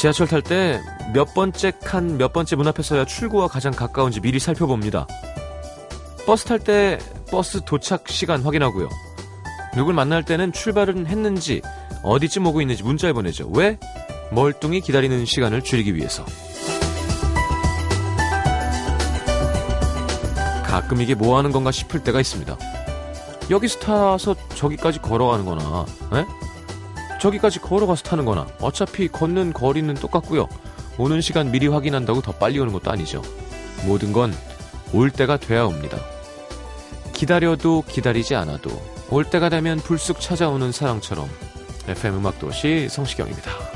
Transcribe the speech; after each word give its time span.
지하철 0.00 0.26
탈 0.28 0.40
때 0.40 0.80
몇 1.12 1.34
번째 1.34 1.72
칸 1.84 2.16
몇 2.16 2.32
번째 2.32 2.56
문 2.56 2.66
앞에 2.66 2.82
서야 2.82 3.04
출구와 3.04 3.48
가장 3.48 3.70
가까운지 3.70 4.22
미리 4.22 4.38
살펴봅니다. 4.38 5.06
버스 6.24 6.46
탈 6.46 6.58
때 6.58 6.98
버스 7.30 7.60
도착 7.66 8.08
시간 8.08 8.40
확인하고요. 8.40 8.88
누굴 9.74 9.92
만날 9.92 10.22
때는 10.22 10.52
출발은 10.54 11.06
했는지 11.06 11.60
어디쯤 12.02 12.46
오고 12.46 12.62
있는지 12.62 12.82
문자를 12.82 13.12
보내죠. 13.12 13.50
왜? 13.52 13.78
멀뚱히 14.32 14.80
기다리는 14.80 15.26
시간을 15.26 15.60
줄이기 15.60 15.94
위해서. 15.94 16.24
가끔 20.64 21.02
이게 21.02 21.14
뭐 21.14 21.36
하는 21.36 21.52
건가 21.52 21.70
싶을 21.70 22.02
때가 22.02 22.20
있습니다. 22.20 22.56
여기서 23.50 23.78
타서 23.80 24.34
저기까지 24.54 25.00
걸어가는 25.00 25.44
거나, 25.44 25.84
에? 26.14 26.39
저기까지 27.20 27.60
걸어가서 27.60 28.02
타는 28.02 28.24
거나, 28.24 28.46
어차피 28.60 29.08
걷는 29.08 29.52
거리는 29.52 29.94
똑같고요. 29.94 30.48
오는 30.98 31.20
시간 31.20 31.50
미리 31.50 31.66
확인한다고 31.68 32.20
더 32.22 32.32
빨리 32.32 32.58
오는 32.58 32.72
것도 32.72 32.90
아니죠. 32.90 33.22
모든 33.86 34.12
건 34.12 34.32
올 34.92 35.10
때가 35.10 35.36
돼야 35.36 35.64
옵니다. 35.64 35.98
기다려도 37.12 37.84
기다리지 37.86 38.34
않아도 38.34 38.70
올 39.10 39.24
때가 39.24 39.48
되면 39.48 39.78
불쑥 39.78 40.20
찾아오는 40.20 40.72
사랑처럼 40.72 41.28
FM 41.88 42.16
음악도시 42.16 42.88
성시경입니다. 42.88 43.69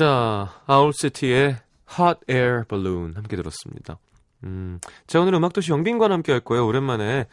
자, 0.00 0.62
아울시티의 0.64 1.58
Hot 1.98 2.20
Air 2.26 2.64
Balloon 2.66 3.16
함께 3.16 3.36
들었습니다. 3.36 3.98
음, 4.44 4.80
자, 5.06 5.20
오늘 5.20 5.34
음악도시 5.34 5.72
영빈과 5.72 6.08
함께 6.08 6.32
할 6.32 6.40
거예요. 6.40 6.66
오랜만에, 6.66 7.26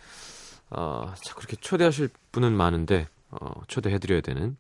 어, 0.71 1.13
자, 1.23 1.33
그렇게 1.35 1.55
초대하실 1.55 2.09
분은 2.33 2.51
많은데, 2.51 3.07
어, 3.31 3.61
초대해드려야 3.69 4.19
되는 4.19 4.57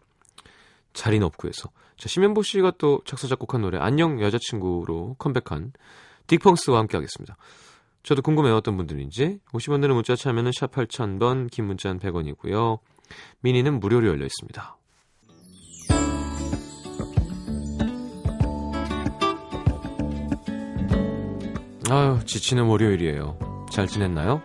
자리는 0.93 1.25
없고 1.25 1.49
해서. 1.49 1.69
자, 1.97 2.07
심현보 2.07 2.43
씨가 2.43 2.75
또 2.77 3.01
작사, 3.03 3.27
작곡한 3.27 3.59
노래, 3.59 3.77
안녕 3.77 4.21
여자친구로 4.21 5.17
컴백한 5.19 5.73
딕펑스와 6.27 6.75
함께 6.75 6.95
하겠습니다. 6.95 7.35
저도 8.03 8.21
궁금해요. 8.21 8.55
어떤 8.55 8.77
분들인지. 8.77 9.41
50원 9.51 9.81
드는 9.81 9.93
문자 9.95 10.15
참여는 10.15 10.53
샵 10.57 10.71
8000번, 10.71 11.51
긴 11.51 11.65
문자는 11.65 11.99
100원이고요. 11.99 12.79
미니는 13.41 13.81
무료로 13.81 14.07
열려 14.07 14.25
있습니다. 14.25 14.77
아유, 21.89 22.19
지치는 22.25 22.63
월요일이에요. 22.63 23.37
잘 23.71 23.87
지냈나요? 23.87 24.41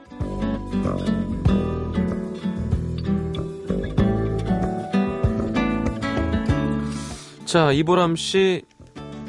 자, 7.45 7.73
이보람 7.73 8.17
씨, 8.17 8.63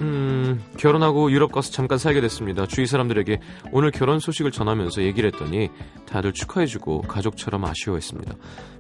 음, 0.02 0.62
결혼하고 0.78 1.32
유럽 1.32 1.52
가서 1.52 1.72
잠깐 1.72 1.98
살게 1.98 2.20
됐습니다. 2.22 2.66
주위 2.66 2.88
사람들에게 2.88 3.40
오늘 3.72 3.92
결혼 3.92 4.20
소식을 4.20 4.52
전하면서 4.52 5.04
얘기를 5.04 5.32
했더니 5.32 5.70
다들 6.06 6.34
축하해주고 6.34 7.04
가족처럼 7.04 7.64
아쉬워했습니다. 7.66 8.34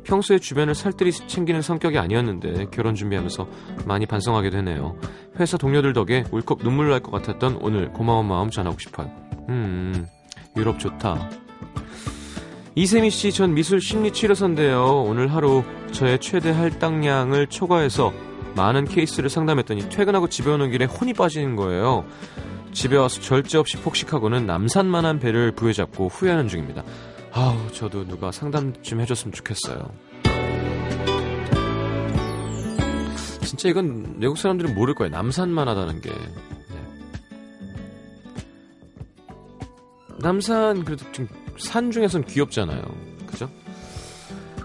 평소에 0.03 0.39
주변을 0.39 0.75
살뜰히 0.75 1.11
챙기는 1.11 1.61
성격이 1.61 1.97
아니었는데 1.97 2.67
결혼 2.71 2.95
준비하면서 2.95 3.47
많이 3.85 4.05
반성하게 4.05 4.49
되네요. 4.49 4.97
회사 5.39 5.57
동료들 5.57 5.93
덕에 5.93 6.25
울컥 6.31 6.59
눈물 6.63 6.89
날 6.89 6.99
것 6.99 7.11
같았던 7.11 7.59
오늘 7.61 7.91
고마운 7.91 8.27
마음 8.27 8.49
전하고 8.49 8.79
싶어요. 8.79 9.09
음, 9.49 10.07
유럽 10.57 10.79
좋다. 10.79 11.29
이세미 12.75 13.11
씨, 13.11 13.31
전 13.31 13.53
미술 13.53 13.79
심리 13.81 14.11
치료사인데요. 14.11 15.03
오늘 15.05 15.31
하루 15.31 15.63
저의 15.91 16.17
최대 16.19 16.49
할당량을 16.51 17.47
초과해서 17.47 18.11
많은 18.55 18.85
케이스를 18.85 19.29
상담했더니 19.29 19.89
퇴근하고 19.89 20.29
집에 20.29 20.51
오는 20.51 20.71
길에 20.71 20.85
혼이 20.85 21.13
빠지는 21.13 21.55
거예요. 21.55 22.05
집에 22.71 22.97
와서 22.97 23.21
절제 23.21 23.57
없이 23.57 23.77
폭식하고는 23.77 24.45
남산만한 24.45 25.19
배를 25.19 25.51
부여잡고 25.51 26.07
후회하는 26.07 26.47
중입니다. 26.47 26.83
아우, 27.31 27.71
저도 27.71 28.07
누가 28.07 28.31
상담 28.31 28.73
좀 28.81 28.99
해줬으면 29.01 29.33
좋겠어요. 29.33 29.91
진짜 33.41 33.69
이건 33.69 34.15
외국 34.19 34.37
사람들은 34.37 34.73
모를 34.73 34.95
거예요. 34.95 35.11
남산만 35.11 35.67
하다는 35.67 36.01
게. 36.01 36.11
남산 40.19 40.83
그래도 40.85 41.11
좀 41.11 41.27
산 41.57 41.91
중에선 41.91 42.25
귀엽잖아요. 42.25 42.81
그죠? 43.25 43.49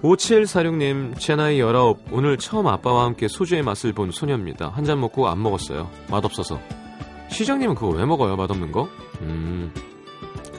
5746님, 0.03 1.19
제 1.19 1.35
나이 1.35 1.59
19, 1.59 1.97
오늘 2.13 2.37
처음 2.39 2.67
아빠와 2.69 3.05
함께 3.05 3.27
소주의 3.29 3.63
맛을 3.63 3.93
본 3.93 4.11
소녀입니다. 4.13 4.69
한 4.71 4.85
잔 4.85 5.01
먹고 5.01 5.29
안 5.29 5.43
먹었어요. 5.43 5.91
맛없어서. 6.11 6.61
시장님은 7.31 7.75
그거 7.75 7.89
왜 7.89 8.07
먹어요? 8.07 8.37
맛없는 8.37 8.73
거? 8.73 8.89
음, 9.21 9.73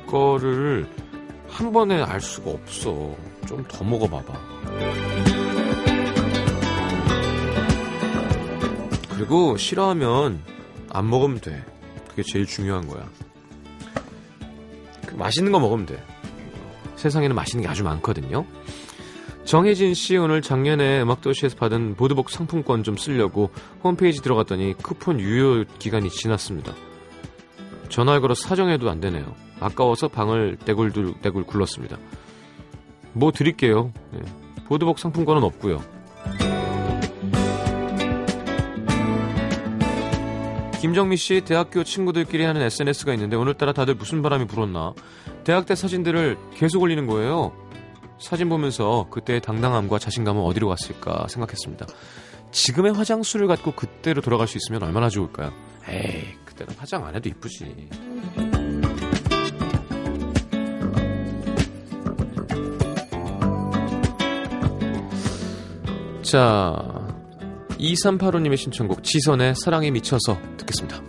그거를 0.06 0.88
한 1.48 1.72
번에 1.72 2.02
알 2.04 2.20
수가 2.22 2.52
없어. 2.52 3.16
좀 3.48 3.64
더 3.68 3.84
먹어봐봐. 3.84 4.34
그리고 9.10 9.58
싫어하면 9.58 10.42
안 10.92 11.10
먹으면 11.10 11.40
돼. 11.40 11.64
그게 12.10 12.22
제일 12.24 12.46
중요한 12.46 12.88
거야. 12.88 13.10
그 15.08 15.16
맛있는 15.16 15.52
거 15.52 15.60
먹으면 15.60 15.86
돼. 15.88 16.04
세상에는 16.98 17.36
맛있는 17.36 17.64
게 17.64 17.70
아주 17.70 17.84
많거든요. 17.84 18.46
정혜진 19.50 19.96
씨 19.96 20.16
오늘 20.16 20.44
작년에 20.44 21.02
음악도시에서 21.02 21.56
받은 21.56 21.96
보드복 21.96 22.30
상품권 22.30 22.84
좀 22.84 22.98
쓰려고 22.98 23.50
홈페이지 23.84 24.22
들어갔더니 24.22 24.76
쿠폰 24.76 25.20
유효 25.20 25.66
기간이 25.80 26.12
지났습니다. 26.12 26.72
전화를 27.90 28.22
걸어 28.22 28.36
사정해도 28.36 28.92
안 28.92 29.00
되네요. 29.00 29.34
아까워서 29.60 30.08
방을 30.08 30.58
떼굴떼굴 30.66 31.48
굴렀습니다. 31.48 31.98
뭐 33.14 33.32
드릴게요. 33.32 33.92
네. 34.12 34.20
보드복 34.66 35.00
상품권은 35.00 35.42
없고요. 35.42 35.82
김정미 40.80 41.18
씨 41.18 41.42
대학교 41.42 41.84
친구들끼리 41.84 42.44
하는 42.44 42.62
SNS가 42.62 43.14
있는데 43.14 43.36
오늘따라 43.36 43.74
다들 43.74 43.96
무슨 43.96 44.22
바람이 44.22 44.46
불었나 44.46 44.94
대학 45.44 45.66
때 45.66 45.74
사진들을 45.74 46.38
계속 46.54 46.84
올리는 46.84 47.08
거예요. 47.08 47.52
사진 48.20 48.50
보면서 48.50 49.08
그때의 49.10 49.42
당당함과 49.42 50.00
자신감은 50.00 50.42
어디로 50.42 50.68
갔을까 50.68 51.28
생각했습니다. 51.30 51.88
지금의 52.52 52.94
화장술을 52.94 53.48
갖고 53.48 53.72
그때로 53.72 54.22
돌아갈 54.22 54.48
수 54.48 54.58
있으면 54.58 54.84
얼마나 54.84 55.10
좋을까요? 55.10 55.52
에이, 55.88 56.36
그때는 56.46 56.76
화장 56.78 57.06
안 57.06 57.16
해도 57.16 57.30
이쁘지. 57.30 57.90
자, 66.22 66.76
2385님의 67.80 68.58
신청곡 68.58 69.04
지선의 69.04 69.56
사랑에 69.56 69.90
미쳐서 69.90 70.38
듣겠습니다. 70.58 71.09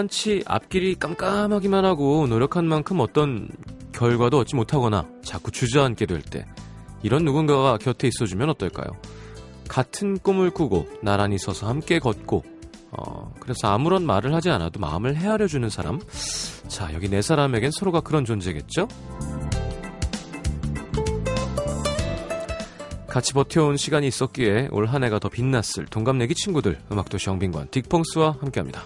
만치 0.00 0.42
앞길이 0.46 0.94
깜깜하기만 0.94 1.84
하고 1.84 2.26
노력한 2.26 2.64
만큼 2.66 3.00
어떤 3.00 3.48
결과도 3.92 4.38
얻지 4.38 4.56
못하거나 4.56 5.06
자꾸 5.22 5.50
주저앉게 5.50 6.06
될 6.06 6.22
때 6.22 6.46
이런 7.02 7.24
누군가가 7.24 7.76
곁에 7.76 8.08
있어주면 8.08 8.50
어떨까요? 8.50 8.88
같은 9.68 10.18
꿈을 10.18 10.50
꾸고 10.50 10.86
나란히 11.02 11.36
서서 11.38 11.68
함께 11.68 11.98
걷고 11.98 12.42
어, 12.92 13.32
그래서 13.40 13.68
아무런 13.68 14.06
말을 14.06 14.34
하지 14.34 14.48
않아도 14.50 14.80
마음을 14.80 15.16
헤아려주는 15.16 15.68
사람 15.68 16.00
자 16.68 16.92
여기 16.94 17.08
네 17.10 17.20
사람에겐 17.20 17.70
서로가 17.70 18.00
그런 18.00 18.24
존재겠죠? 18.24 18.88
같이 23.06 23.32
버텨온 23.34 23.76
시간이 23.76 24.06
있었기에 24.06 24.68
올 24.70 24.86
한 24.86 25.04
해가 25.04 25.18
더 25.18 25.28
빛났을 25.28 25.86
동갑내기 25.86 26.34
친구들 26.34 26.78
음악도시 26.90 27.28
영빈관 27.28 27.68
딕펑스와 27.68 28.40
함께합니다. 28.40 28.82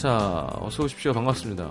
자 0.00 0.48
어서 0.60 0.84
오십시오 0.84 1.12
반갑습니다. 1.12 1.70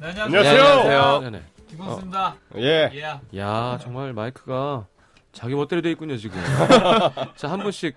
네, 0.00 0.06
안녕하세요. 0.08 0.62
안녕하세요. 0.64 1.20
네 1.22 1.30
네. 1.30 1.42
김원수입니다. 1.68 2.36
예. 2.58 2.90
예. 2.94 3.38
야 3.38 3.78
정말 3.80 4.12
마이크가 4.12 4.86
자기 5.32 5.54
멋대로 5.54 5.80
돼 5.80 5.90
있군요 5.92 6.16
지금. 6.18 6.38
자 7.36 7.48
한 7.48 7.60
분씩 7.62 7.96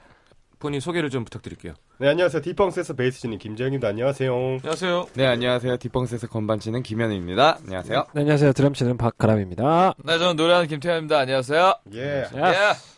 본인 0.59 0.80
소개를 0.80 1.09
좀 1.09 1.25
부탁드릴게요. 1.25 1.74
네, 1.97 2.07
안녕하세요. 2.09 2.41
디펑스에서 2.41 2.94
베이스 2.94 3.19
치는 3.19 3.38
김재영입니다. 3.38 3.89
안녕하세요. 3.89 4.33
안녕하세요. 4.33 5.07
네, 5.15 5.27
안녕하세요. 5.27 5.75
디펑스에서 5.77 6.27
건반 6.27 6.59
치는 6.59 6.81
김현우입니다. 6.83 7.57
안녕하세요. 7.65 8.06
네, 8.13 8.21
안녕하세요. 8.21 8.53
드럼 8.53 8.74
치는 8.74 8.95
박가람입니다. 8.97 9.95
네, 10.06 10.18
저는 10.18 10.38
노래하는 10.38 10.68
김태현입니다. 10.69 11.19
안녕하세요. 11.19 11.75
예. 11.95 12.24
예. 12.33 12.53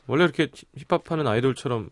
원래 0.05 0.23
이렇게 0.23 0.49
힙합하는 0.77 1.25
아이돌처럼 1.25 1.89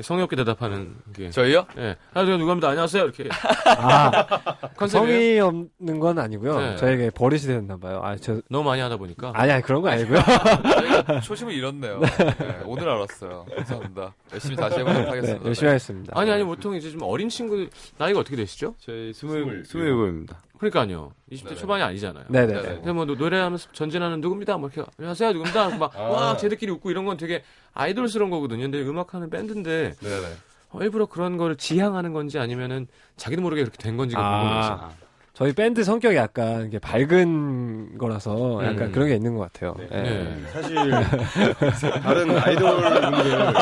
성의 0.00 0.22
없게 0.24 0.36
대답하는 0.36 0.94
게. 1.14 1.28
저희요? 1.28 1.66
예. 1.76 1.96
아, 2.14 2.24
제가 2.24 2.38
누구입니다. 2.38 2.68
안녕하세요. 2.70 3.04
이렇게. 3.04 3.28
아. 3.76 4.26
성의 4.88 5.38
없는 5.40 6.00
건 6.00 6.18
아니고요. 6.18 6.58
네. 6.58 6.76
저에게 6.76 7.10
버릇이 7.10 7.42
됐나 7.42 7.76
봐요. 7.76 8.00
아, 8.02 8.16
저 8.16 8.40
너무 8.48 8.64
많이 8.70 8.80
하다 8.80 8.96
보니까. 8.96 9.32
아니, 9.34 9.52
아니 9.52 9.62
그런 9.62 9.82
거 9.82 9.90
아니고요. 9.90 10.18
저희가 10.18 11.20
초심을 11.20 11.52
잃었네요. 11.52 12.00
네, 12.00 12.60
오늘 12.64 12.88
알았어요. 12.88 13.44
감사합니다. 13.54 14.14
열심히 14.32 14.56
다시 14.56 14.78
해보도록 14.78 15.02
네, 15.02 15.08
하겠습니다. 15.10 15.44
열심히 15.46 15.66
하겠습니다. 15.68 16.12
아니 16.18 16.30
아니 16.30 16.42
보통 16.42 16.74
이제 16.74 16.90
좀 16.90 17.02
어린 17.02 17.28
친구 17.28 17.66
나이가 17.98 18.20
어떻게 18.20 18.34
되시죠? 18.36 18.74
저희 18.80 19.12
스물- 19.12 19.40
스물, 19.42 19.64
스물일곱입니다. 19.66 20.40
그러니까요. 20.72 21.12
20대 21.32 21.44
네네. 21.48 21.56
초반이 21.60 21.82
아니잖아요. 21.82 22.24
네, 22.28 22.46
네, 22.46 22.54
네. 22.54 22.62
근데 22.76 22.92
뭐 22.92 23.04
노- 23.04 23.16
노래하면서 23.16 23.70
전진하는 23.72 24.20
누굽니다. 24.20 24.58
뭐 24.58 24.70
이렇게 24.72 24.88
안녕하세요 24.96 25.32
누굽니다. 25.32 25.76
막 25.76 25.96
아. 25.98 26.02
와, 26.02 26.36
쟤들끼리 26.36 26.70
웃고 26.70 26.90
이런 26.92 27.04
건 27.04 27.16
되게 27.16 27.42
아이돌스러운 27.74 28.30
거거든요. 28.30 28.62
근데 28.62 28.80
음악하는 28.80 29.28
밴드인데 29.28 29.94
네네. 30.00 30.26
어, 30.70 30.78
일부러 30.82 31.06
그런 31.06 31.36
거를 31.36 31.56
지향하는 31.56 32.12
건지 32.12 32.38
아니면은 32.38 32.86
자기도 33.16 33.42
모르게 33.42 33.62
그렇게 33.64 33.82
된 33.82 33.96
건지가 33.96 34.20
아. 34.24 34.40
궁금해서. 34.40 35.02
저희 35.42 35.52
밴드 35.54 35.82
성격이 35.82 36.14
약간 36.14 36.68
이게 36.68 36.78
밝은 36.78 37.98
거라서 37.98 38.60
약간 38.62 38.82
음. 38.82 38.92
그런 38.92 39.08
게 39.08 39.16
있는 39.16 39.34
것 39.34 39.52
같아요. 39.52 39.74
네. 39.76 39.88
네. 39.90 40.02
네. 40.02 40.42
사실 40.52 41.90
다른 42.00 42.38
아이돌 42.38 42.76
분들 42.76 43.54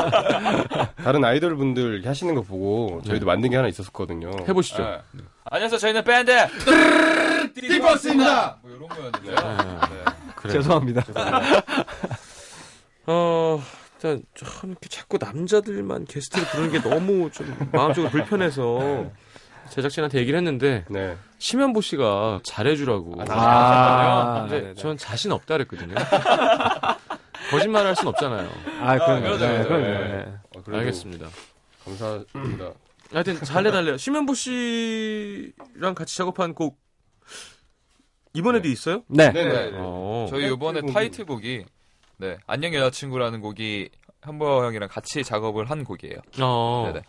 다른 1.03 1.25
아이돌 1.25 1.57
분들 1.57 2.07
하시는 2.07 2.35
거 2.35 2.43
보고 2.43 3.01
저희도 3.07 3.25
만든 3.25 3.49
게 3.49 3.57
하나 3.57 3.67
있었거든요. 3.69 4.31
해보시죠. 4.47 4.83
네. 4.83 4.99
안녕하세요. 5.45 5.79
저희는 5.79 6.05
밴드 6.05 6.33
디버스입니다. 7.55 8.59
뭐 8.61 8.71
이런 8.71 8.87
거였는데요. 8.87 9.35
네. 9.35 10.13
그래. 10.37 10.53
죄송합니다. 10.53 11.03
어, 13.07 13.63
일단 13.95 14.23
참 14.35 14.69
이렇게 14.69 14.91
자꾸 14.91 15.17
남자들만 15.19 16.05
게스트를 16.05 16.45
부르는 16.49 16.73
게 16.73 16.83
너무 16.83 17.31
좀 17.31 17.57
마음적으로 17.73 18.11
불편해서 18.11 19.11
제작진한테 19.71 20.19
얘기를 20.19 20.37
했는데 20.37 20.85
네. 20.89 21.17
심현보 21.39 21.81
씨가 21.81 22.41
잘해주라고. 22.45 23.23
아, 23.29 24.43
근데 24.43 24.61
네네. 24.61 24.75
전 24.75 24.97
자신 24.97 25.33
없다 25.33 25.55
그랬거든요. 25.57 25.95
거짓말 27.51 27.87
할 27.87 27.95
순 27.97 28.09
없잖아요. 28.09 28.49
아, 28.81 28.97
그럼요. 28.99 29.23
그러죠, 29.23 29.47
네. 29.49 29.65
그럼요. 29.65 29.85
네. 29.85 29.99
네. 30.09 30.33
어, 30.57 30.63
그래도 30.63 30.79
알겠습니다. 30.81 31.29
감사합니다. 31.85 32.73
하여튼 33.13 33.37
잘 33.43 33.67
해달래요. 33.67 33.97
심현보 33.97 34.35
씨랑 34.35 35.95
같이 35.97 36.17
작업한 36.17 36.55
곡 36.55 36.79
이번에도 38.35 38.69
있어요? 38.69 39.03
네. 39.09 39.33
네, 39.33 39.45
네. 39.45 39.71
어. 39.75 40.27
저희 40.31 40.53
이번에 40.53 40.83
타이틀곡이 40.93 41.65
네 42.19 42.37
안녕 42.47 42.73
여자친구라는 42.75 43.41
곡이 43.41 43.89
현보 44.23 44.65
형이랑 44.65 44.89
같이 44.89 45.25
작업을 45.25 45.69
한 45.71 45.83
곡이에요. 45.83 46.19
어. 46.41 46.85
네네. 46.93 47.03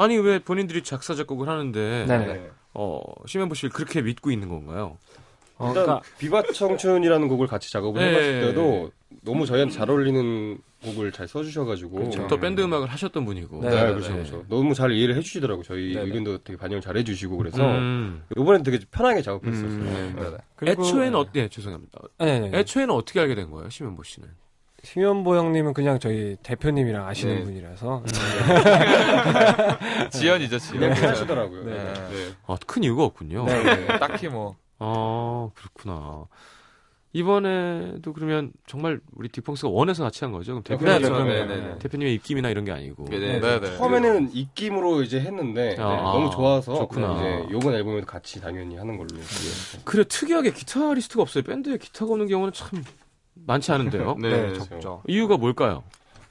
아니 0.00 0.16
왜 0.16 0.38
본인들이 0.38 0.82
작사 0.82 1.14
작곡을 1.14 1.48
하는데 1.48 2.04
네. 2.08 2.18
네. 2.26 2.50
어 2.72 3.00
심현보 3.26 3.54
씨를 3.54 3.70
그렇게 3.70 4.00
믿고 4.00 4.30
있는 4.30 4.48
건가요? 4.48 4.96
어, 5.58 5.68
일단 5.68 5.84
그러니까 5.84 6.02
비바 6.18 6.42
청춘이라는 6.54 7.28
곡을 7.28 7.46
같이 7.46 7.70
작업을 7.70 8.00
네. 8.00 8.08
해봤을 8.10 8.40
때도 8.40 8.90
너무 9.22 9.44
저희한테 9.44 9.74
잘 9.74 9.90
어울리는 9.90 10.58
곡을 10.82 11.12
잘 11.12 11.28
써주셔가지고 11.28 11.90
그렇죠. 11.90 12.26
또 12.28 12.38
밴드 12.40 12.62
음악을 12.62 12.88
하셨던 12.88 13.26
분이고. 13.26 13.60
네, 13.60 13.68
네, 13.68 13.76
네, 13.84 13.90
그렇죠, 13.90 14.08
네. 14.08 14.14
그렇죠. 14.16 14.44
너무 14.48 14.72
잘 14.72 14.90
이해를 14.92 15.14
해주시더라고 15.16 15.62
저희 15.62 15.88
네, 15.92 16.00
네. 16.00 16.06
의견도 16.06 16.38
되게 16.38 16.56
반영 16.56 16.80
잘 16.80 16.96
해주시고 16.96 17.36
그래서 17.36 17.62
음. 17.62 18.22
이번엔 18.38 18.62
되게 18.62 18.78
편하게 18.90 19.20
작업했었어요. 19.20 19.68
음. 19.68 19.84
네. 20.16 20.22
네네. 20.22 20.36
그리고- 20.56 20.82
애초에는 20.82 21.14
어, 21.18 21.26
네, 21.30 21.48
죄송합니다. 21.48 22.00
네, 22.20 22.40
네. 22.40 22.58
애초에는 22.60 22.94
어떻게 22.94 23.20
알게 23.20 23.34
된 23.34 23.50
거예요, 23.50 23.68
심현보 23.68 24.02
씨는? 24.02 24.28
심현보 24.82 25.36
형님은 25.36 25.74
그냥 25.74 25.98
저희 25.98 26.36
대표님이랑 26.42 27.06
아시는 27.06 27.34
네. 27.36 27.44
분이라서 27.44 28.02
지연이죠, 30.10 30.58
지연. 30.58 30.94
그냥 30.94 31.10
하시더라고요. 31.10 31.64
네. 31.64 31.74
네. 31.74 31.92
아, 32.46 32.56
큰 32.66 32.84
이유가 32.84 33.04
없군요. 33.04 33.44
네. 33.44 33.62
네. 33.62 33.86
딱히 33.98 34.28
뭐 34.28 34.56
아, 34.78 35.50
그렇구나. 35.54 36.24
이번에도 37.12 38.12
그러면 38.12 38.52
정말 38.68 39.00
우리 39.16 39.28
딕펑스가 39.28 39.72
원해서 39.72 40.04
같이 40.04 40.24
한 40.24 40.30
거죠? 40.32 40.62
그럼 40.62 40.78
네, 40.80 40.98
대표님. 41.00 41.26
네, 41.28 41.44
네, 41.44 41.56
네. 41.56 41.78
대표님의 41.80 42.14
입김이나 42.14 42.50
이런 42.50 42.64
게 42.64 42.70
아니고. 42.70 43.04
네네. 43.06 43.40
네네. 43.40 43.76
처음에는 43.78 44.30
입김으로 44.32 45.02
이제 45.02 45.18
했는데 45.20 45.74
아, 45.80 46.12
너무 46.12 46.30
좋아서 46.30 46.72
좋구나. 46.76 47.16
이제 47.16 47.46
요번 47.50 47.74
앨범에도 47.74 48.06
같이 48.06 48.40
당연히 48.40 48.76
하는 48.76 48.96
걸로. 48.96 49.08
그래, 49.84 50.04
특이하게 50.04 50.52
기타리스트가 50.52 51.22
없어요. 51.22 51.42
밴드에 51.42 51.78
기타가 51.78 52.12
없는 52.12 52.28
경우는 52.28 52.52
참 52.52 52.80
많지 53.46 53.72
않은데요? 53.72 54.16
네. 54.20 54.48
네. 54.52 54.52
적죠. 54.54 55.02
이유가 55.08 55.36
뭘까요? 55.36 55.82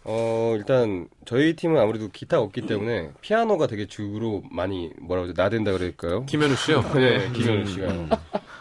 어 0.05 0.53
일단 0.55 1.07
저희 1.25 1.55
팀은 1.55 1.77
아무래도 1.79 2.07
기타가 2.07 2.41
없기 2.43 2.61
때문에 2.61 3.11
피아노가 3.21 3.67
되게 3.67 3.85
주로 3.85 4.41
많이 4.49 4.91
뭐라고 4.99 5.27
하죠 5.29 5.41
나댄다 5.41 5.73
그럴까요? 5.73 6.25
김현우 6.25 6.55
씨요? 6.55 6.81
네, 6.95 7.29
김현우 7.33 7.65
씨가 7.65 8.19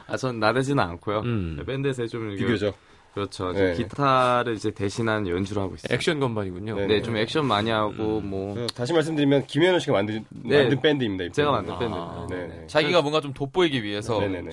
아, 0.09 0.17
전 0.17 0.41
나대지는 0.41 0.83
않고요. 0.83 1.21
음. 1.21 1.63
밴드에서 1.67 2.07
좀 2.07 2.31
이렇게- 2.31 2.45
비교죠. 2.45 2.75
그렇죠. 3.19 3.53
네. 3.53 3.75
좀 3.75 3.85
기타를 3.89 4.55
이제 4.55 4.71
대신한 4.71 5.27
연주를 5.27 5.63
하고 5.63 5.75
있어요. 5.75 5.95
액션 5.95 6.21
건반이군요. 6.21 6.77
네, 6.77 6.87
네, 6.87 7.03
좀 7.03 7.17
액션 7.17 7.47
많이 7.47 7.71
하고 7.71 8.21
뭐 8.21 8.55
그래서 8.55 8.75
다시 8.75 8.93
말씀드리면 8.93 9.47
김현우 9.47 9.81
씨가 9.81 9.93
만든 9.93 10.25
네. 10.31 10.63
만든 10.63 10.81
밴드입니다. 10.81 11.25
이 11.25 11.33
제가. 11.33 11.51
만든 11.51 11.75
아. 11.75 11.79
밴드. 11.79 12.35
네, 12.35 12.47
네. 12.47 12.67
자기가 12.67 13.03
뭔가 13.03 13.21
좀 13.21 13.33
돋보이기 13.33 13.83
위해서 13.83 14.21
저희를 14.21 14.53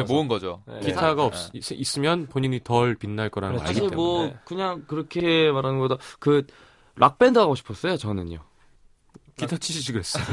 싶어서. 0.00 0.12
모은 0.12 0.28
거죠. 0.28 0.62
네. 0.66 0.80
기타가 0.80 1.24
없, 1.24 1.32
있, 1.54 1.98
으면 1.98 2.26
본인이 2.26 2.60
덜 2.62 2.94
빛날 2.94 3.30
거라는 3.30 3.56
걸 3.56 3.64
그렇죠. 3.64 3.80
사실. 3.84 3.96
뭐 3.96 4.32
그냥 4.44 4.84
그렇게 4.86 5.50
말하는 5.50 5.78
것보다 5.78 6.02
그 6.18 6.46
락밴드 6.96 7.38
하고 7.38 7.54
싶었어요, 7.54 7.96
저는요. 7.96 8.38
기타 9.36 9.56
치시지 9.56 9.92
그랬어요. 9.92 10.22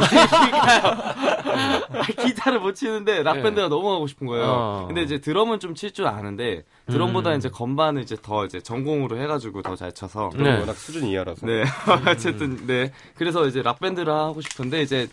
아, 1.02 2.04
기타를 2.24 2.60
못 2.60 2.74
치는데 2.76 3.24
락밴드가 3.24 3.68
너무 3.68 3.92
하고 3.92 4.06
싶은 4.08 4.28
거예요. 4.28 4.46
아. 4.46 4.86
근데 4.88 5.02
이제 5.02 5.20
드럼은 5.20 5.60
좀 5.60 5.74
칠 5.76 5.92
줄 5.92 6.06
아는데 6.08 6.64
드럼보다 6.88 7.32
음. 7.32 7.38
이제 7.38 7.50
건반을 7.50 8.04
이제 8.04 8.16
더 8.22 8.46
이제 8.46 8.62
전공으로 8.62 9.18
해가지고 9.20 9.62
더 9.64 9.76
잘 9.76 9.92
쳐서 9.94 10.30
네. 10.36 10.60
워낙 10.60 10.74
수준 10.76 11.06
이하라서. 11.08 11.46
네 11.48 11.64
어쨌든 12.08 12.68
네 12.68 12.92
그래서 13.16 13.48
이제 13.48 13.62
락밴드를 13.62 14.14
하고 14.14 14.42
싶은데 14.42 14.82
이제 14.84 15.08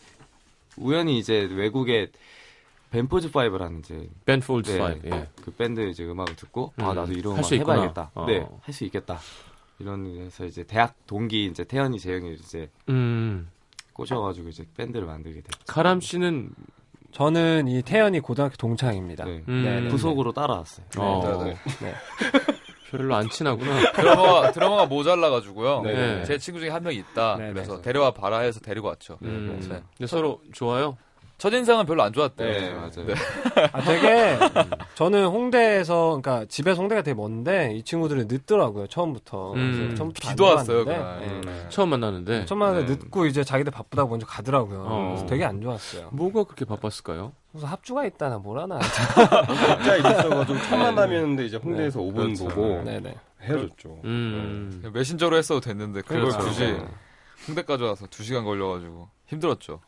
우연히 0.76 1.18
이제 1.18 1.48
외국에 1.50 2.10
Ben 2.90 3.05
Folds 3.05 3.30
Five라는 3.32 3.80
이제 3.80 4.08
Ben 4.26 4.43
Folds 4.43 4.70
네, 4.70 4.80
Five. 4.80 5.14
예. 5.16 5.28
그 5.44 5.50
밴드 5.52 5.80
이제 5.88 6.04
음악을 6.04 6.36
듣고 6.36 6.72
아 6.76 6.90
음. 6.90 6.94
나도 6.96 7.12
이런 7.12 7.34
음악 7.38 7.50
있구나. 7.52 7.72
해봐야겠다. 7.74 8.10
어. 8.14 8.26
네 8.26 8.46
할 8.62 8.72
수 8.74 8.84
있겠다. 8.84 9.18
이런 9.78 10.04
데서 10.04 10.44
이제 10.44 10.64
대학 10.64 10.94
동기 11.06 11.46
이제 11.46 11.64
태연이 11.64 11.98
재영이 12.00 12.34
이제 12.34 12.68
음. 12.88 13.48
꼬셔가지고 13.98 14.48
이제 14.48 14.64
밴드를 14.76 15.06
만들게 15.06 15.40
됐죠. 15.40 15.58
가람 15.66 16.00
씨는 16.00 16.50
저는 17.10 17.66
이 17.68 17.82
태연이 17.82 18.20
고등학교 18.20 18.56
동창입니다. 18.56 19.24
네. 19.24 19.42
음. 19.48 19.64
네, 19.64 19.80
네. 19.80 19.88
부속으로 19.88 20.32
따라왔어요. 20.32 20.86
어. 20.98 21.44
네, 21.44 21.56
네. 21.82 21.94
별로 22.90 23.16
안 23.16 23.28
친하구나. 23.28 23.92
드러머가 23.92 24.52
드러머가 24.52 24.86
모자라가지고요. 24.86 25.82
네, 25.82 25.92
네. 25.92 26.24
제 26.24 26.38
친구 26.38 26.60
중에 26.60 26.70
한명 26.70 26.94
있다. 26.94 27.36
네, 27.36 27.52
그래서 27.52 27.76
네. 27.76 27.82
데려와 27.82 28.12
봐라 28.12 28.38
해서 28.38 28.60
데리고 28.60 28.86
왔죠. 28.88 29.18
음. 29.22 29.58
네. 29.68 29.82
근데 29.96 30.06
서로 30.06 30.40
좋아요. 30.52 30.96
첫인상은 31.38 31.86
별로 31.86 32.02
안 32.02 32.12
좋았대. 32.12 32.44
네, 32.44 32.74
맞아요. 32.74 33.14
아, 33.72 33.80
되게 33.82 34.36
저는 34.96 35.26
홍대에서 35.26 36.20
그러니까 36.20 36.44
집에서 36.48 36.80
홍대가 36.80 37.02
되게 37.02 37.14
먼데 37.14 37.72
이 37.74 37.82
친구들이 37.84 38.24
늦더라고요 38.26 38.88
처음부터. 38.88 39.52
음, 39.54 39.94
처음부터 39.96 40.28
안 40.28 40.32
비도 40.34 40.44
왔어요, 40.44 40.84
그날. 40.84 41.22
예. 41.22 41.68
처음 41.68 41.90
만나는데 41.90 42.44
처음 42.46 42.58
만에 42.58 42.84
네. 42.84 42.86
늦고 42.86 43.26
이제 43.26 43.44
자기들 43.44 43.70
바쁘다고 43.70 44.10
먼저 44.10 44.26
가더라고요. 44.26 44.84
어. 44.88 45.08
그래서 45.10 45.26
되게 45.26 45.44
안 45.44 45.60
좋았어요. 45.60 46.08
뭐가 46.12 46.42
그렇게 46.42 46.64
바빴을까요? 46.64 47.32
그래서 47.52 47.66
합주가 47.68 48.04
있다나 48.04 48.38
뭐라나. 48.38 48.78
각자 49.08 49.96
있어가지고 49.96 50.58
첫 50.68 50.76
만나면데 50.76 51.46
이제 51.46 51.56
홍대에서 51.56 52.00
5분 52.00 52.14
그렇죠. 52.14 52.48
보고 52.48 52.82
네네. 52.84 53.14
헤어졌죠. 53.42 54.00
음. 54.04 54.90
메신저로 54.92 55.36
했어도 55.36 55.60
됐는데 55.60 56.02
그걸 56.02 56.22
그렇죠. 56.22 56.38
굳이 56.38 56.72
네. 56.72 56.84
홍대까지 57.46 57.82
와서 57.84 58.06
2시간 58.06 58.44
걸려가지고 58.44 59.08
힘들었죠. 59.26 59.80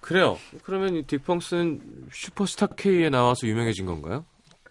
그래요. 0.00 0.38
그러면 0.62 0.96
이 0.96 1.02
딕펑스는 1.02 1.80
슈퍼스타 2.12 2.66
K에 2.76 3.08
나와서 3.10 3.46
유명해진 3.46 3.86
건가요? 3.86 4.24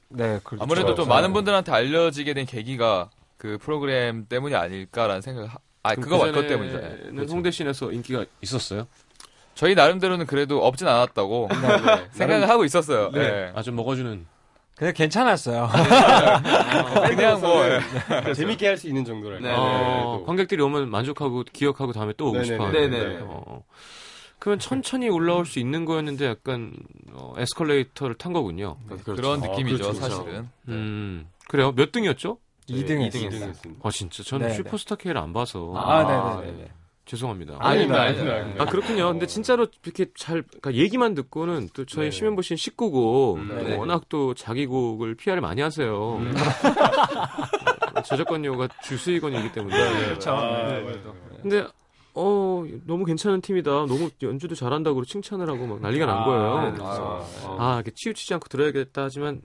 네, 0.10 0.39
그렇죠. 0.43 0.63
아무래도 0.63 0.88
좀 0.89 1.05
그렇죠. 1.05 1.10
많은 1.10 1.34
분들한테 1.34 1.72
알려지게 1.72 2.34
된 2.34 2.46
계기가 2.46 3.10
그 3.38 3.58
프로그램 3.58 4.25
때문이 4.27 4.55
아닐까라는 4.55 5.22
생각. 5.22 5.60
아 5.82 5.96
그거 5.96 6.20
그럼 6.20 6.34
그것 6.34 6.48
때문이죠. 6.48 6.79
그렇죠. 7.12 7.34
홍대 7.34 7.51
scene에서 7.52 7.92
인기가 7.91 8.25
있었어요? 8.41 8.88
저희 9.55 9.75
나름대로는 9.75 10.25
그래도 10.25 10.65
없진 10.65 10.88
않았다고 10.88 11.50
생각을 12.12 12.50
하고 12.50 12.63
있었어요. 12.65 13.12
네. 13.12 13.51
아 13.56 13.61
좀 13.61 13.75
먹어주는. 13.75 14.25
근데 14.84 14.92
괜찮았어요. 14.92 15.70
그냥 17.16 17.40
뭐 17.40 17.63
예. 17.70 18.34
재밌게 18.34 18.68
할 18.68 18.78
수 18.78 18.90
있는 18.90 19.06
정도랄까. 19.06 19.48
네, 19.48 19.54
어, 19.56 20.18
네, 20.20 20.25
관객들이 20.25 20.62
오면 20.62 20.90
만족하고 20.90 21.46
기억하고 21.54 21.94
다음에 21.94 22.12
또 22.18 22.25
오고 22.28 22.40
네네네. 22.40 22.54
싶어. 22.54 22.70
네네. 22.72 22.90
네. 22.90 23.20
어. 23.22 23.63
그러면 24.40 24.60
천천히 24.60 25.08
올라올 25.08 25.46
수 25.46 25.60
있는 25.60 25.86
거였는데 25.86 26.25
약간 26.25 26.74
어, 27.13 27.34
에스컬레이터를 27.38 28.16
탄 28.16 28.34
거군요. 28.34 28.75
그런 29.06 29.42
아, 29.42 29.48
느낌이죠, 29.48 29.78
그렇죠. 29.94 29.94
사실은. 29.94 30.50
음. 30.68 31.30
그래요? 31.48 31.72
몇 31.72 31.94
등이었죠? 31.94 32.40
2등 32.68 33.00
이 33.02 33.06
했어요. 33.06 33.30
등했습니다. 33.30 33.88
아 33.88 33.90
진짜 33.92 34.22
저는 34.24 34.48
네네. 34.48 34.58
슈퍼스타 34.58 34.96
K를 34.96 35.18
안 35.18 35.32
봐서 35.32 35.74
아, 35.78 36.42
네네네. 36.42 36.68
죄송합니다. 37.06 37.58
아닙니다, 37.60 38.02
아닙니다. 38.02 38.64
아 38.64 38.66
그렇군요. 38.66 39.10
근데 39.12 39.28
진짜로 39.28 39.68
이렇게 39.84 40.06
잘 40.16 40.42
그러니까 40.44 40.74
얘기만 40.74 41.16
듣고는 41.16 41.70
또 41.74 41.86
저희 41.86 42.06
네. 42.06 42.12
심현보 42.12 42.42
씨는 42.42 42.58
식구고 42.58 43.36
음, 43.36 43.48
또 43.50 43.56
네. 43.56 43.76
워낙 43.76 44.08
또 44.08 44.34
자기 44.34 44.66
곡을 44.66 45.16
PR을 45.16 45.42
많이 45.42 45.62
하세요. 45.62 46.20
저작권료가 48.06 48.70
주수익원이기 48.84 49.52
때문에. 49.52 49.76
그렇죠. 50.06 50.32
아, 50.32 50.68
네. 50.68 50.82
맞아요. 50.82 51.16
근데 51.42 51.68
어 52.16 52.64
너무 52.86 53.06
괜찮은 53.06 53.42
팀이다. 53.42 53.70
너무 53.72 54.10
연주도 54.22 54.56
잘한다고 54.56 55.04
칭찬을 55.04 55.50
하고 55.50 55.68
막 55.68 55.82
난리가 55.82 56.06
난 56.06 56.18
아, 56.20 56.26
거예요. 56.26 56.72
네, 56.72 56.78
아, 56.82 57.58
아, 57.60 57.76
이렇게 57.76 57.92
치우치지 57.96 58.34
않고 58.36 58.48
들어야겠다 58.48 59.04
하지만 59.04 59.42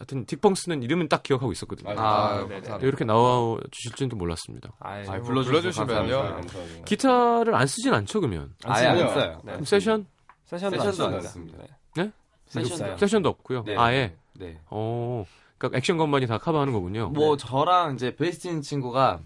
하여튼, 0.00 0.24
딕펑스는 0.24 0.82
이름은 0.82 1.08
딱 1.10 1.22
기억하고 1.22 1.52
있었거든요. 1.52 1.90
아, 1.90 2.46
아. 2.70 2.78
이렇게 2.80 3.04
나와 3.04 3.58
주실지는 3.70 4.16
몰랐습니다. 4.16 4.72
아이, 4.80 5.06
아, 5.06 5.18
뭐, 5.18 5.42
불러주시면요. 5.42 6.40
기타를 6.86 7.54
안 7.54 7.66
쓰진 7.66 7.92
않죠, 7.92 8.20
그러면? 8.20 8.54
아예 8.64 8.86
안. 8.86 8.96
써요. 8.96 9.40
네. 9.44 9.52
그럼 9.52 9.64
세션? 9.66 10.06
세션도, 10.46 10.78
세션도 10.78 11.06
안안 11.06 11.20
씁니다. 11.22 11.58
씁니다. 11.58 11.76
네. 11.96 12.10
세션도 12.46 12.96
세션도 12.96 13.28
없고요. 13.28 13.62
네. 13.64 13.76
아예. 13.76 14.16
네. 14.32 14.58
어. 14.70 15.24
그러니까 15.58 15.76
액션 15.76 15.98
건반이 15.98 16.26
다 16.26 16.38
커버하는 16.38 16.72
거군요. 16.72 17.10
뭐 17.10 17.36
저랑 17.36 17.94
이제 17.94 18.16
베이스 18.16 18.40
치는 18.40 18.62
친구가 18.62 19.20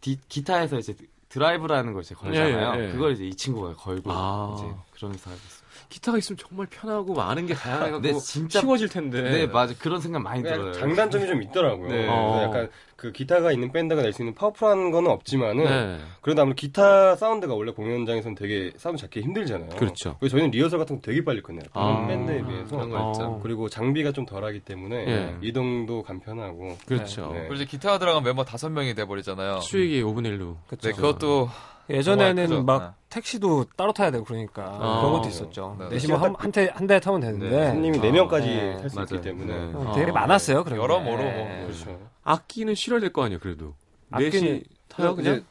디, 0.00 0.18
기타에서 0.28 0.78
이제 0.78 0.96
드라이브라는 1.28 1.92
걸 1.92 2.02
이제 2.02 2.16
걸잖아요. 2.16 2.74
예, 2.76 2.80
예, 2.82 2.88
예. 2.88 2.92
그걸 2.92 3.12
이제 3.12 3.24
이 3.24 3.34
친구가 3.34 3.74
걸고 3.74 4.10
아. 4.12 4.56
이제 4.58 4.74
그러면서 4.94 5.30
하고 5.30 5.40
있어요. 5.46 5.57
기타가 5.88 6.18
있으면 6.18 6.36
정말 6.36 6.66
편하고 6.66 7.14
많은 7.14 7.46
게 7.46 7.54
다양해갖고 7.54 8.00
네, 8.00 8.12
진짜- 8.18 8.60
쉬워질 8.60 8.88
텐데. 8.88 9.22
네, 9.22 9.46
맞아. 9.46 9.74
그런 9.78 10.00
생각 10.00 10.20
많이 10.20 10.42
들어요. 10.42 10.72
장단점이 10.72 11.26
좀 11.26 11.42
있더라고요. 11.42 11.88
네. 11.88 12.06
어. 12.08 12.42
약간 12.42 12.68
그 12.96 13.10
기타가 13.12 13.52
있는 13.52 13.72
밴드가 13.72 14.02
낼 14.02 14.12
수 14.12 14.22
있는 14.22 14.34
파워풀한 14.34 14.90
거는 14.90 15.10
없지만은 15.10 15.64
네. 15.64 15.98
그래도 16.20 16.42
아무래도 16.42 16.56
기타 16.56 17.16
사운드가 17.16 17.54
원래 17.54 17.72
공연장에서는 17.72 18.34
되게 18.34 18.72
사운드 18.76 19.00
잡기 19.00 19.20
힘들잖아요. 19.22 19.70
그렇죠. 19.76 20.16
그래서 20.18 20.32
저희는 20.32 20.50
리허설 20.50 20.78
같은 20.78 20.96
거 20.96 21.02
되게 21.02 21.24
빨리 21.24 21.40
끝내요. 21.40 21.62
아. 21.72 22.06
밴드에 22.06 22.44
비해서. 22.44 22.76
그런 22.76 22.90
거 22.90 22.98
어. 23.08 23.12
있죠. 23.12 23.40
그리고 23.42 23.68
장비가 23.68 24.12
좀 24.12 24.26
덜하기 24.26 24.60
때문에 24.60 24.96
예. 25.08 25.36
이동도 25.40 26.02
간편하고 26.02 26.76
그렇죠. 26.86 27.30
네. 27.32 27.40
그리고 27.40 27.54
이제 27.54 27.64
기타가 27.64 27.98
들어간 27.98 28.22
멤버 28.24 28.44
다섯 28.44 28.68
명이 28.68 28.94
돼버리잖아요. 28.94 29.60
수익이 29.60 30.02
5분의 30.02 30.38
1로. 30.38 30.56
네, 30.82 30.92
그것도 30.92 31.48
예전에는. 31.90 32.66
막 32.66 32.82
네. 32.82 32.88
택시도 33.10 33.64
따로 33.76 33.92
타야 33.92 34.10
되고 34.10 34.24
그러니까 34.24 34.64
아. 34.64 35.00
그런 35.00 35.12
것도 35.14 35.28
있었죠. 35.28 35.76
네. 35.78 35.88
내시면 35.88 36.20
한, 36.22 36.34
한, 36.38 36.52
대, 36.52 36.70
한대 36.74 37.00
타면 37.00 37.20
되는데 37.20 37.48
네. 37.50 37.66
손님이 37.70 37.98
아, 37.98 38.02
네 38.02 38.10
명까지 38.12 38.46
네. 38.46 38.76
탈수 38.76 39.00
있기 39.00 39.14
맞아요. 39.14 39.22
때문에 39.22 39.52
네. 39.66 39.72
어, 39.74 39.88
아. 39.88 39.92
되게 39.94 40.12
많았어요. 40.12 40.64
그런 40.64 40.78
게. 40.78 40.82
여러모로 40.82 41.22
네. 41.22 41.56
뭐. 41.58 41.66
그렇죠. 41.66 41.98
악기는 42.24 42.74
실어야 42.74 43.00
될 43.00 43.10
거 43.12 43.24
아니에요, 43.24 43.38
그래도. 43.40 43.74
악기는 44.10 44.32
넷이 44.44 44.62
타요, 44.88 45.14
그냥? 45.14 45.42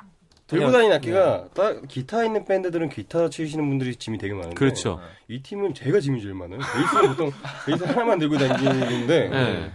들고 0.45 0.71
다니는 0.71 0.95
악기가 0.95 1.45
딱 1.53 1.81
기타 1.89 2.23
있는 2.23 2.45
밴드들은 2.45 2.87
기타 2.87 3.27
치시는 3.29 3.67
분들이 3.67 3.93
짐이 3.97 4.17
되게 4.17 4.33
많은데 4.33 4.55
그렇죠. 4.55 4.97
이 5.27 5.41
팀은 5.43 5.73
제가 5.73 5.99
짐이 5.99 6.21
제일 6.21 6.35
많아요. 6.35 6.59
베이스는 6.59 7.09
보통 7.09 7.31
베이스 7.65 7.83
하나만 7.83 8.17
들고 8.19 8.37
다니는데 8.37 9.27
네. 9.29 9.71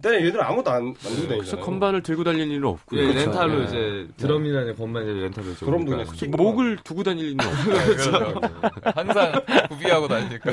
어, 0.00 0.10
일단 0.12 0.26
얘들 0.26 0.42
아무것도 0.42 0.70
안, 0.70 0.76
안 0.86 0.94
들고 0.94 1.26
그래서 1.28 1.28
다니잖아요. 1.28 1.64
건반을 1.64 2.02
들고 2.02 2.24
다닐 2.24 2.50
일은 2.50 2.64
없고요. 2.64 3.00
예, 3.00 3.06
그렇죠. 3.08 3.26
렌탈로 3.30 3.58
네. 3.58 3.64
이제 3.64 4.08
드럼이나 4.16 4.74
건반 4.74 5.02
이제 5.02 5.12
렌탈로 5.12 5.54
줘. 5.56 5.66
그럼도 5.66 5.90
그냥 5.90 6.06
스틱 6.06 6.30
목을 6.30 6.78
두고 6.82 7.02
다닐 7.02 7.26
일은 7.26 7.38
없고. 7.40 7.72
네, 7.72 7.84
그렇죠. 7.86 8.40
항상 8.94 9.32
구비하고 9.68 10.08
다니니까. 10.08 10.50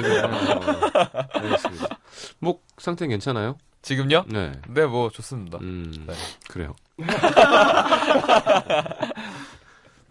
알겠습니다. 1.33 1.99
목 2.39 2.65
상태는 2.77 3.09
괜찮아요? 3.09 3.57
지금요? 3.81 4.25
네. 4.27 4.51
네, 4.69 4.85
뭐 4.85 5.09
좋습니다. 5.09 5.59
음, 5.61 5.93
네. 6.07 6.13
그래요. 6.49 6.75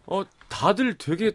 어, 0.07 0.23
다들 0.49 0.95
되게 0.99 1.33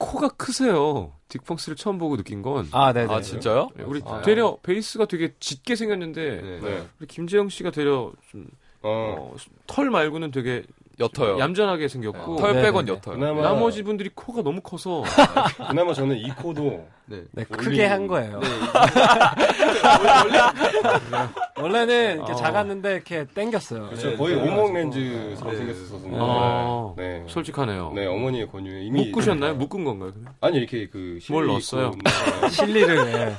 코가 0.00 0.30
크세요. 0.30 1.12
딕펑스를 1.28 1.76
처음 1.76 1.98
보고 1.98 2.16
느낀 2.16 2.42
건. 2.42 2.66
아, 2.72 2.92
네네. 2.92 3.14
아, 3.14 3.20
진짜요? 3.20 3.68
우리 3.84 4.00
아. 4.04 4.22
되려 4.22 4.56
베이스가 4.62 5.04
되게 5.04 5.34
짙게 5.38 5.76
생겼는데 5.76 6.40
네. 6.40 6.60
네. 6.60 6.82
우리 6.98 7.06
김재영 7.06 7.50
씨가 7.50 7.70
되려 7.70 8.10
좀, 8.30 8.46
어. 8.82 9.14
어, 9.18 9.34
털 9.66 9.90
말고는 9.90 10.30
되게 10.30 10.64
옅어요. 10.98 11.38
얌전하게 11.38 11.88
생겼고 11.88 12.36
털 12.36 12.54
네, 12.54 12.62
빼곤 12.62 12.86
네, 12.86 12.92
옅어요. 12.92 13.18
그나마 13.18 13.42
나머지 13.42 13.82
분들이 13.82 14.10
코가 14.14 14.42
너무 14.42 14.60
커서 14.60 15.02
그나마 15.68 15.92
저는 15.92 16.16
이 16.16 16.30
코도 16.30 16.86
네. 17.06 17.22
네, 17.32 17.44
크게 17.44 17.86
한 17.86 18.06
거예요. 18.06 18.40
네. 18.40 18.48
원래는 21.62 22.16
이렇게 22.16 22.32
어. 22.32 22.34
작았는데 22.34 22.92
이렇게 22.94 23.26
땡겼어요. 23.26 23.86
그렇죠. 23.86 24.10
네, 24.10 24.16
거의 24.16 24.36
네, 24.36 24.42
오목. 24.42 24.72
렌즈처럼 24.74 25.52
네. 25.52 25.56
생겼었거든요. 25.58 26.16
아, 26.20 26.94
네. 26.96 27.24
솔직하네요. 27.26 27.92
네, 27.94 28.06
어머니의 28.06 28.48
권유에 28.50 28.82
이미 28.84 29.06
묶으셨나요? 29.06 29.54
묶은 29.54 29.84
건가요? 29.84 30.12
그냥? 30.12 30.34
아니 30.40 30.58
이렇게 30.58 30.88
그 30.88 31.18
뭘 31.30 31.46
넣었어요? 31.46 31.92
네. 32.42 32.48
실리를. 32.48 32.96
예. 32.96 33.34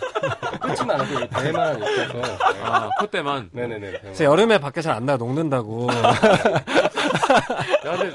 끝은 0.59 0.89
않았고 0.91 1.27
배만 1.29 1.77
있어서 1.81 2.13
네. 2.13 2.61
아, 2.63 2.89
콧대만. 2.99 3.49
네네네. 3.53 3.91
그래서 4.01 4.23
여름에 4.23 4.59
밖에 4.59 4.81
잘 4.81 4.91
안 4.91 5.05
나가 5.05 5.17
녹는다고. 5.17 5.87
야, 5.91 6.13
근데 7.97 8.11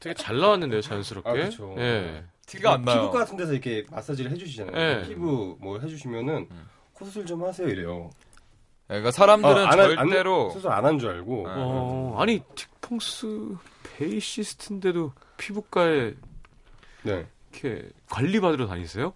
되게 0.00 0.14
잘 0.14 0.38
나왔는데요, 0.38 0.80
자연스럽게. 0.80 1.28
아, 1.30 1.32
그쵸. 1.32 1.74
예. 1.78 2.24
티가 2.46 2.72
안 2.74 2.82
나요. 2.82 3.02
피부 3.02 3.12
같은 3.12 3.36
데서 3.36 3.52
이렇게 3.52 3.84
마사지를 3.90 4.30
해주시잖아요. 4.32 4.74
네. 4.74 5.08
피부 5.08 5.56
뭐 5.60 5.78
해주시면은 5.78 6.48
음. 6.50 6.66
코 6.92 7.04
수술 7.04 7.24
좀 7.24 7.44
하세요 7.44 7.68
이래요. 7.68 8.10
그러니까 8.90 9.12
사람들은 9.12 9.56
어, 9.56 9.66
안 9.66 9.78
하- 9.78 9.84
안- 9.84 9.94
절대로 9.96 10.50
수술 10.50 10.70
안 10.72 10.84
한 10.84 10.98
줄 10.98 11.10
알고. 11.10 11.36
네. 11.46 11.52
어, 11.56 12.16
아니, 12.18 12.42
딕펑스 12.82 13.56
베이시스트인데도 13.84 15.12
피부과에 15.36 16.14
네. 17.04 17.26
이렇게 17.52 17.88
관리 18.10 18.40
받으러 18.40 18.66
다니세요? 18.66 19.12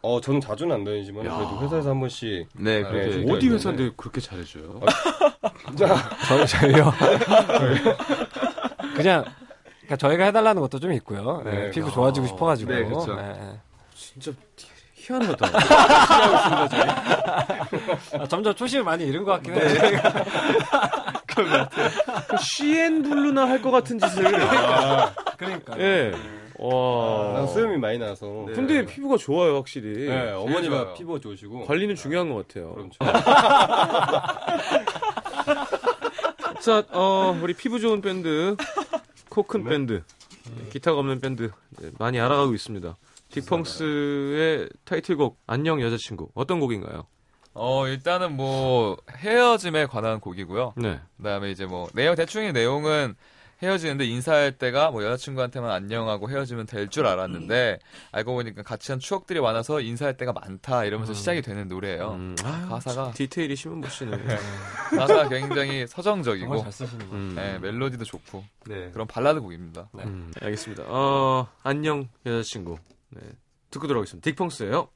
어 0.00 0.20
저는 0.20 0.40
자주는 0.40 0.74
안 0.74 0.84
다니지만 0.84 1.26
야. 1.26 1.36
그래도 1.36 1.60
회사에서 1.60 1.90
한 1.90 2.00
번씩 2.00 2.48
네, 2.54 2.82
네, 2.82 2.88
그렇게. 2.88 3.10
좀- 3.12 3.30
어디 3.30 3.48
네, 3.48 3.54
회사인데 3.54 3.90
그렇게 3.96 4.20
잘해줘요? 4.20 4.80
저, 5.76 6.46
저희요. 6.46 6.92
그냥, 8.96 9.24
그러니까 9.80 9.96
저희가 9.96 10.24
해달라는 10.24 10.62
것도 10.62 10.78
좀 10.78 10.92
있고요. 10.94 11.42
네, 11.44 11.50
네. 11.50 11.70
피부 11.70 11.90
좋아지고 11.90 12.26
싶어가지고. 12.28 12.72
네, 12.72 12.84
그렇죠. 12.84 13.14
네. 13.16 13.60
진짜 13.94 14.32
희한하다. 15.08 15.46
아, 18.20 18.26
점점 18.28 18.54
초심을 18.54 18.84
많이 18.84 19.04
잃은 19.04 19.24
것 19.24 19.32
같긴 19.32 19.54
해요. 19.54 20.00
CN 22.40 23.02
블루나 23.02 23.48
할 23.48 23.62
것 23.62 23.70
같은 23.70 23.98
짓을. 23.98 24.24
그러니까. 25.38 25.78
예. 25.80 26.12
와. 26.58 27.32
난 27.34 27.46
수염이 27.46 27.76
많이 27.78 27.98
나서. 27.98 28.44
네. 28.48 28.52
근데 28.54 28.84
피부가 28.84 29.16
좋아요, 29.16 29.56
확실히. 29.56 30.08
네, 30.08 30.32
어머니가. 30.32 30.92
피부가 30.94 31.20
좋으시고. 31.20 31.64
관리는 31.66 31.94
중요한 31.94 32.28
것 32.32 32.46
같아요. 32.48 32.74
그럼 32.74 32.90
자, 36.60 36.82
어, 36.90 37.38
우리 37.40 37.54
피부 37.54 37.78
좋은 37.78 38.00
밴드, 38.00 38.56
코큰 39.28 39.62
밴드, 39.64 40.02
기타가 40.72 40.98
없는 40.98 41.20
밴드 41.20 41.50
네, 41.80 41.90
많이 41.98 42.18
알아가고 42.20 42.52
있습니다. 42.54 42.96
딕펑스의 43.30 44.70
타이틀곡 44.84 45.38
안녕 45.46 45.80
여자친구 45.80 46.30
어떤 46.34 46.60
곡인가요? 46.60 47.06
어, 47.54 47.86
일단은 47.88 48.36
뭐 48.36 48.96
헤어짐에 49.10 49.86
관한 49.86 50.20
곡이고요. 50.20 50.74
네. 50.76 51.00
그다음에 51.16 51.50
이제 51.50 51.66
뭐 51.66 51.88
내용 51.94 52.14
대충의 52.14 52.52
내용은 52.52 53.16
헤어지는데 53.60 54.04
인사할 54.06 54.52
때가 54.52 54.92
뭐 54.92 55.02
여자친구한테만 55.02 55.68
안녕하고 55.68 56.30
헤어지면 56.30 56.66
될 56.66 56.88
줄 56.88 57.06
알았는데 57.06 57.80
알고 58.12 58.34
보니까 58.34 58.62
같이 58.62 58.92
한 58.92 59.00
추억들이 59.00 59.40
많아서 59.40 59.80
인사할 59.80 60.16
때가 60.16 60.32
많다 60.32 60.84
이러면서 60.84 61.12
시작이 61.12 61.42
되는 61.42 61.66
노래예요. 61.66 62.12
음, 62.12 62.36
아, 62.44 62.66
가사가 62.68 63.10
디테일이 63.14 63.56
심은 63.56 63.82
씨는. 63.90 64.24
가사가 64.96 65.28
굉장히 65.28 65.88
서정적이고 65.88 66.46
정말 66.46 66.62
잘 66.62 66.72
쓰시는 66.72 67.10
거. 67.10 67.16
음. 67.16 67.32
네, 67.34 67.58
멜로디도 67.58 68.04
좋고 68.04 68.44
네. 68.66 68.90
그런 68.92 69.08
발라드 69.08 69.40
곡입니다. 69.40 69.88
음, 69.96 70.32
알겠습니다. 70.40 70.84
어, 70.86 71.48
안녕 71.64 72.08
여자친구. 72.24 72.78
네. 73.10 73.20
듣고 73.70 73.86
들어오겠습니다. 73.86 74.30
딕펑스예요. 74.30 74.90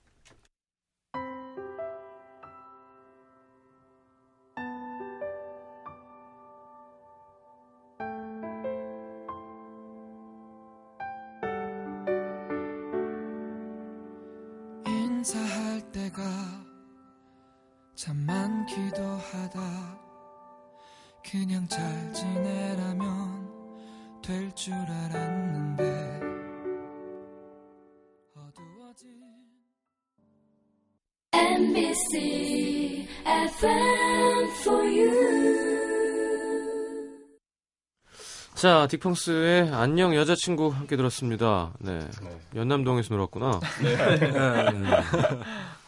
딕펑스의 38.99 39.73
안녕 39.73 40.15
여자친구 40.15 40.69
함께 40.69 40.97
들었습니다. 40.97 41.73
네. 41.79 41.99
네. 41.99 42.41
연남동에서 42.55 43.15
놀았구나. 43.15 43.61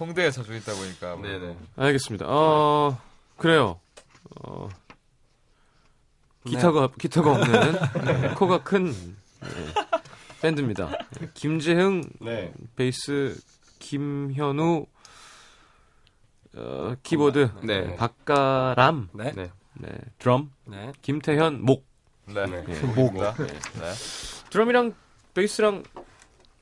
홍대에 0.01 0.31
자주 0.31 0.55
있다 0.55 0.75
보니까 0.75 1.17
뭐 1.17 1.27
네네. 1.27 1.57
알겠습니다. 1.77 2.25
어, 2.27 2.99
그래요. 3.37 3.79
어, 4.41 4.69
기타가, 6.47 6.89
기타가 6.99 7.33
없는 7.33 7.73
네, 8.23 8.35
코가 8.35 8.63
큰 8.63 8.93
네, 8.93 9.49
밴드입니다. 10.41 10.89
네, 11.21 11.29
김재흥 11.35 12.05
네. 12.21 12.53
베이스, 12.77 13.39
김현우 13.81 14.87
어, 16.57 16.95
키보드, 17.03 17.51
네. 17.65 17.97
박가람, 17.97 19.09
네. 19.13 19.33
네. 19.33 19.51
네, 19.75 19.89
드럼, 20.19 20.53
네. 20.65 20.93
김태현 21.03 21.63
목. 21.63 21.94
네. 22.27 22.47
네. 22.47 22.81
목입니다. 22.95 23.35
네. 23.35 23.47
드럼이랑 24.51 24.95
베이스랑 25.35 25.83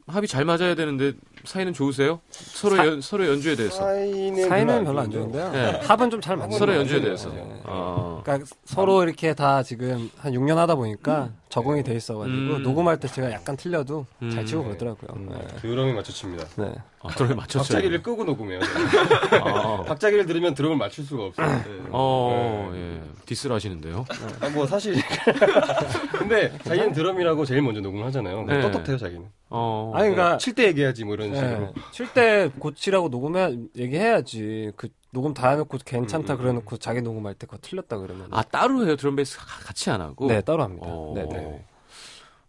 합이 0.07 0.27
잘 0.27 0.45
맞아야 0.45 0.75
되는데 0.75 1.13
사이는 1.45 1.73
좋으세요? 1.73 2.21
서로 2.31 2.77
연, 2.79 3.01
서로 3.01 3.27
연주에 3.29 3.57
대해서. 3.57 3.77
사이는, 3.77 4.49
사이는 4.49 4.85
별로 4.85 5.01
안 5.01 5.11
좋은데요. 5.11 5.51
네. 5.53 5.81
합은 5.83 6.11
좀 6.11 6.21
잘 6.21 6.37
맞는 6.37 6.57
서로 6.59 6.73
것 6.73 6.79
연주에 6.81 6.99
같아요. 7.01 7.17
대해서. 7.17 7.29
네. 7.31 7.61
아. 7.65 8.21
그러니까 8.25 8.47
서로 8.65 9.03
이렇게 9.03 9.35
다 9.35 9.63
지금 9.63 10.11
한 10.19 10.33
6년 10.33 10.55
하다 10.57 10.77
보니까 10.77 11.31
적응이 11.49 11.83
돼 11.83 11.95
있어가지고 11.95 12.37
음. 12.37 12.63
녹음할 12.63 12.99
때 13.01 13.09
제가 13.09 13.31
약간 13.33 13.57
틀려도 13.57 14.07
음. 14.23 14.31
잘 14.31 14.47
치고 14.47 14.65
그러더라고요. 14.65 15.27
네. 15.31 15.47
드럼이 15.61 15.93
맞춰칩니다. 15.93 16.47
네. 16.57 16.73
아, 17.03 17.09
드럼에 17.09 17.35
맞췄죠. 17.35 17.59
박자기를 17.59 18.03
끄고 18.03 18.25
녹음해요. 18.25 18.61
아. 19.45 19.83
박자기를 19.83 20.25
들으면 20.27 20.55
드럼을 20.55 20.77
맞출 20.77 21.05
수가 21.05 21.25
없어요. 21.25 21.47
네. 21.49 21.65
어, 21.91 22.71
예. 22.75 23.01
디스를 23.27 23.55
하시는데요. 23.57 24.05
아, 24.41 24.49
뭐 24.51 24.67
사실 24.67 24.95
근데 26.19 26.53
자기는 26.65 26.93
드럼이라고 26.93 27.45
제일 27.45 27.63
먼저 27.63 27.81
녹음을 27.81 28.07
하잖아요. 28.07 28.45
네. 28.45 28.61
떳떳해요 28.61 28.97
자기는. 28.99 29.27
어. 29.51 29.93
아니 29.95 30.11
그러니까 30.11 30.39
칠 30.39 30.55
때 30.55 30.65
얘기하지 30.69 31.05
뭐 31.05 31.15
이런 31.15 31.32
식으로. 31.35 31.59
네. 31.61 31.73
칠때 31.93 32.51
고치라고 32.59 33.09
녹음해 33.09 33.57
얘기해야지. 33.77 34.73
그 34.77 34.89
녹음 35.11 35.35
다 35.35 35.51
해놓고 35.51 35.79
괜찮다 35.85 36.35
음, 36.35 36.37
음, 36.37 36.41
그래놓고 36.43 36.77
자기 36.79 37.03
녹음할 37.03 37.35
때 37.35 37.47
그거 37.47 37.59
틀렸다 37.61 37.99
그러면. 37.99 38.29
아, 38.31 38.43
따로 38.43 38.87
해요. 38.87 38.97
드럼 38.97 39.17
베이스 39.17 39.39
가- 39.39 39.45
같이 39.65 39.91
안 39.91 40.01
하고. 40.01 40.27
네 40.27 40.41
따로 40.41 40.63
합니다. 40.63 40.87
어. 40.89 41.13
네, 41.15 41.27
네. 41.29 41.65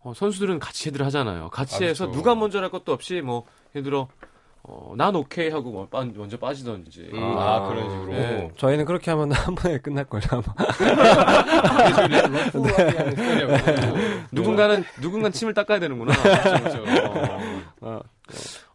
어, 0.01 0.13
선수들은 0.15 0.59
같이 0.59 0.89
해들 0.89 1.05
하잖아요. 1.05 1.49
같이 1.49 1.83
아, 1.83 1.87
해서 1.87 2.05
그렇죠. 2.05 2.17
누가 2.17 2.35
먼저 2.35 2.59
할 2.61 2.69
것도 2.69 2.91
없이 2.93 3.21
뭐 3.21 3.45
예를 3.75 3.83
들어 3.83 4.07
어, 4.65 4.93
난 4.95 5.13
오케이 5.13 5.49
하고 5.49 5.71
뭐 5.71 5.87
빠- 5.89 6.05
먼저 6.15 6.37
빠지던지. 6.37 7.09
음, 7.13 7.19
아, 7.37 7.67
그런 7.67 7.89
식으로. 7.89 8.11
네. 8.13 8.49
저희는 8.55 8.85
그렇게 8.85 9.11
하면 9.11 9.29
한 9.33 9.55
번에 9.55 9.77
끝날 9.79 10.05
걸요 10.05 10.23
아마. 10.31 10.43
하는 10.55 12.49
스타일이라고. 12.51 13.57
누군가는 14.31 14.83
누군가는 15.01 15.31
침을 15.33 15.53
닦아야 15.53 15.79
되는구나. 15.79 16.13
그렇죠. 16.21 16.83
어. 17.81 17.99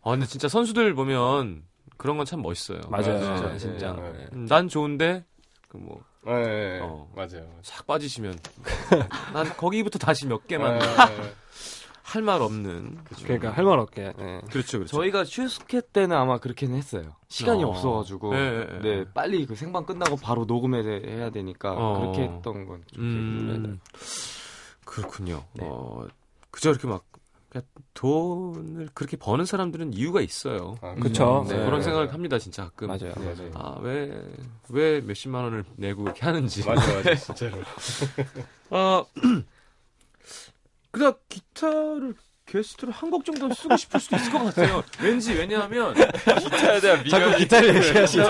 아 0.08 0.12
근데 0.12 0.26
진짜 0.26 0.48
선수들 0.48 0.94
보면 0.94 1.62
그런 1.96 2.16
건 2.16 2.24
참 2.26 2.42
멋있어요. 2.42 2.80
맞아요, 2.88 3.18
네, 3.18 3.20
진짜, 3.20 3.48
네. 3.52 3.58
진짜. 3.58 3.92
네. 3.92 4.26
음, 4.32 4.46
난 4.46 4.68
좋은데 4.68 5.24
그뭐싹 5.68 6.02
네, 6.24 6.32
네, 6.44 6.80
어. 6.82 7.08
맞아요. 7.14 7.48
빠지시면 7.86 8.38
난 9.32 9.46
거기부터 9.56 9.98
다시 9.98 10.26
몇 10.26 10.46
개만 10.46 10.78
네, 10.78 10.86
할말 12.02 12.40
없는. 12.40 12.98
그러니까 13.22 13.50
할 13.50 13.64
말 13.64 13.78
없게. 13.78 14.12
네. 14.16 14.40
그렇죠, 14.50 14.78
그렇죠. 14.78 14.96
저희가 14.96 15.24
슈스케 15.24 15.82
때는 15.92 16.16
아마 16.16 16.38
그렇게는 16.38 16.74
했어요. 16.76 17.16
시간이 17.28 17.62
어. 17.64 17.68
없어가지고. 17.68 18.32
네, 18.32 18.50
네, 18.50 18.66
네, 18.66 18.80
네. 18.80 19.04
빨리 19.12 19.44
그 19.44 19.54
생방 19.56 19.84
끝나고 19.84 20.16
바로 20.16 20.44
녹음해야 20.46 21.28
되니까 21.30 21.72
어. 21.76 21.98
그렇게 22.00 22.22
했던 22.22 22.64
건좀 22.66 22.84
기억이 22.94 23.46
나요. 23.46 23.56
음, 23.74 23.80
그렇군요. 24.86 25.44
네. 25.54 25.66
어, 25.68 26.06
그저 26.50 26.70
이렇게 26.70 26.86
막 26.88 27.04
그냥 27.50 27.64
돈을 27.94 28.88
그렇게 28.94 29.16
버는 29.16 29.44
사람들은 29.46 29.94
이유가 29.94 30.20
있어요. 30.20 30.76
아, 30.82 30.94
그쵸. 30.96 31.46
네, 31.48 31.56
네. 31.56 31.64
그런 31.64 31.82
생각을 31.82 32.12
합니다, 32.12 32.38
진짜 32.38 32.64
가끔. 32.64 32.88
맞아요. 32.88 33.12
네, 33.16 33.34
네. 33.34 33.50
아, 33.54 33.76
왜, 33.80 34.22
왜 34.68 35.00
몇십만 35.00 35.44
원을 35.44 35.64
내고 35.76 36.02
이렇게 36.02 36.24
하는지. 36.26 36.64
맞아, 36.66 36.94
맞아, 36.94 37.14
진짜로. 37.14 37.56
아, 38.70 39.04
그다 40.90 41.12
기타를 41.28 42.14
게스트로 42.46 42.92
한 42.92 43.10
곡 43.10 43.26
정도는 43.26 43.54
쓰고 43.54 43.76
싶을 43.76 44.00
수도 44.00 44.16
있을 44.16 44.32
것 44.32 44.38
같아요. 44.44 44.82
왠지, 45.02 45.34
왜냐하면, 45.34 45.94
기타에 45.94 46.80
대한 46.80 47.02
미련이 47.04 47.36
기타를 47.38 47.76
얘기하시죠. 47.76 48.24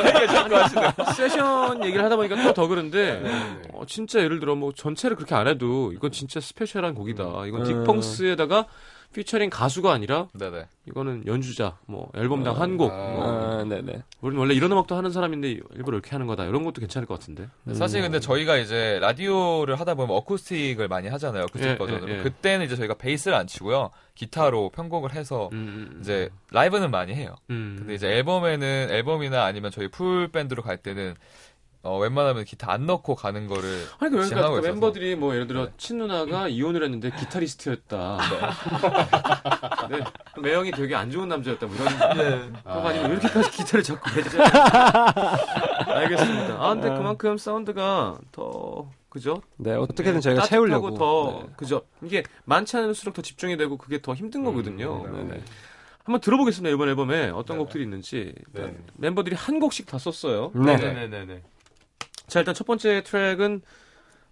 세션 1.16 1.84
얘기를 1.84 2.04
하다 2.04 2.16
보니까 2.16 2.42
또 2.42 2.52
더 2.52 2.66
그런데, 2.66 3.20
네. 3.20 3.62
어, 3.74 3.86
진짜 3.86 4.18
예를 4.20 4.40
들어 4.40 4.56
뭐 4.56 4.72
전체를 4.72 5.16
그렇게 5.16 5.36
안 5.36 5.46
해도 5.46 5.92
이건 5.92 6.10
진짜 6.10 6.40
스페셜한 6.40 6.94
곡이다. 6.96 7.46
이건 7.46 7.64
음. 7.66 7.84
딕펑스에다가 7.84 8.66
피처링 9.12 9.50
가수가 9.50 9.90
아니라 9.92 10.28
네네. 10.34 10.66
이거는 10.86 11.24
연주자, 11.26 11.76
뭐 11.86 12.10
앨범당 12.14 12.60
한 12.60 12.76
곡. 12.76 12.92
아. 12.92 12.96
뭐. 12.96 13.24
아, 13.24 13.64
네네. 13.64 14.02
우리는 14.20 14.38
원래 14.38 14.54
이런 14.54 14.70
음악도 14.72 14.96
하는 14.96 15.10
사람인데 15.10 15.48
일부러 15.50 15.96
이렇게 15.96 16.10
하는 16.10 16.26
거다. 16.26 16.44
이런 16.44 16.64
것도 16.64 16.80
괜찮을 16.80 17.06
것 17.06 17.18
같은데. 17.18 17.48
네, 17.64 17.74
사실 17.74 18.02
근데 18.02 18.20
저희가 18.20 18.56
이제 18.58 18.98
라디오를 19.00 19.78
하다 19.80 19.94
보면 19.94 20.16
어쿠스틱을 20.16 20.88
많이 20.88 21.08
하잖아요. 21.08 21.44
어쿠스틱 21.44 21.70
예, 21.70 21.78
버전으로. 21.78 22.10
예, 22.10 22.18
예. 22.18 22.22
그때는 22.22 22.66
이제 22.66 22.76
저희가 22.76 22.94
베이스를 22.94 23.36
안 23.36 23.46
치고요. 23.46 23.90
기타로 24.14 24.70
편곡을 24.70 25.12
해서 25.12 25.48
음, 25.52 25.90
음, 25.92 25.98
이제 26.00 26.28
라이브는 26.50 26.90
많이 26.90 27.14
해요. 27.14 27.34
음. 27.50 27.76
근데 27.78 27.94
이제 27.94 28.08
앨범에는 28.08 28.88
앨범이나 28.90 29.44
아니면 29.44 29.70
저희 29.70 29.88
full 29.88 30.28
밴드로 30.28 30.62
갈 30.62 30.76
때는 30.76 31.14
어, 31.82 31.98
웬만하면 31.98 32.44
기타 32.44 32.72
안 32.72 32.86
넣고 32.86 33.14
가는 33.14 33.46
거를 33.46 33.70
아니 33.98 34.10
그러니까 34.10 34.24
지향하고 34.26 34.54
그 34.54 34.60
있어서. 34.60 34.72
멤버들이 34.72 35.14
뭐 35.16 35.34
예를 35.34 35.46
들어 35.46 35.66
네. 35.66 35.72
친누나가 35.76 36.48
이혼을 36.48 36.82
했는데 36.82 37.10
기타리스트였다. 37.10 38.18
네. 39.88 40.00
매형이 40.42 40.72
되게 40.72 40.94
안 40.94 41.10
좋은 41.10 41.28
남자였다. 41.28 41.66
뭐 41.66 41.76
이런. 41.76 42.52
그거 42.52 42.88
아니면 42.88 43.10
왜 43.10 43.16
이렇게까지 43.16 43.50
기타를 43.52 43.82
자꾸 43.84 44.10
배제? 44.12 44.38
알겠습니다. 45.86 46.56
아 46.58 46.74
근데 46.74 46.88
그만큼 46.88 47.38
사운드가 47.38 48.18
더 48.32 48.90
그죠? 49.08 49.40
네, 49.56 49.72
어떻게든 49.74 50.20
저희가 50.20 50.42
따뜻하고 50.42 50.66
채우려고. 50.66 50.94
더 50.94 51.40
네. 51.46 51.52
그죠? 51.56 51.82
이게 52.02 52.22
많지 52.44 52.76
않을수록 52.76 53.14
더 53.14 53.22
집중이 53.22 53.56
되고 53.56 53.76
그게 53.78 54.02
더 54.02 54.14
힘든 54.14 54.44
거거든요. 54.44 55.04
음, 55.06 55.12
네네. 55.12 55.34
네. 55.38 55.42
한번 56.04 56.20
들어보겠습니다. 56.20 56.74
이번 56.74 56.88
앨범에 56.88 57.28
어떤 57.30 57.56
네. 57.58 57.62
곡들이 57.64 57.84
있는지 57.84 58.34
네. 58.52 58.76
멤버들이 58.94 59.36
한 59.36 59.60
곡씩 59.60 59.86
다 59.86 59.98
썼어요. 59.98 60.50
네. 60.54 60.76
네네네네. 60.76 61.42
자 62.28 62.40
일단 62.40 62.54
첫 62.54 62.66
번째 62.66 63.02
트랙은 63.02 63.62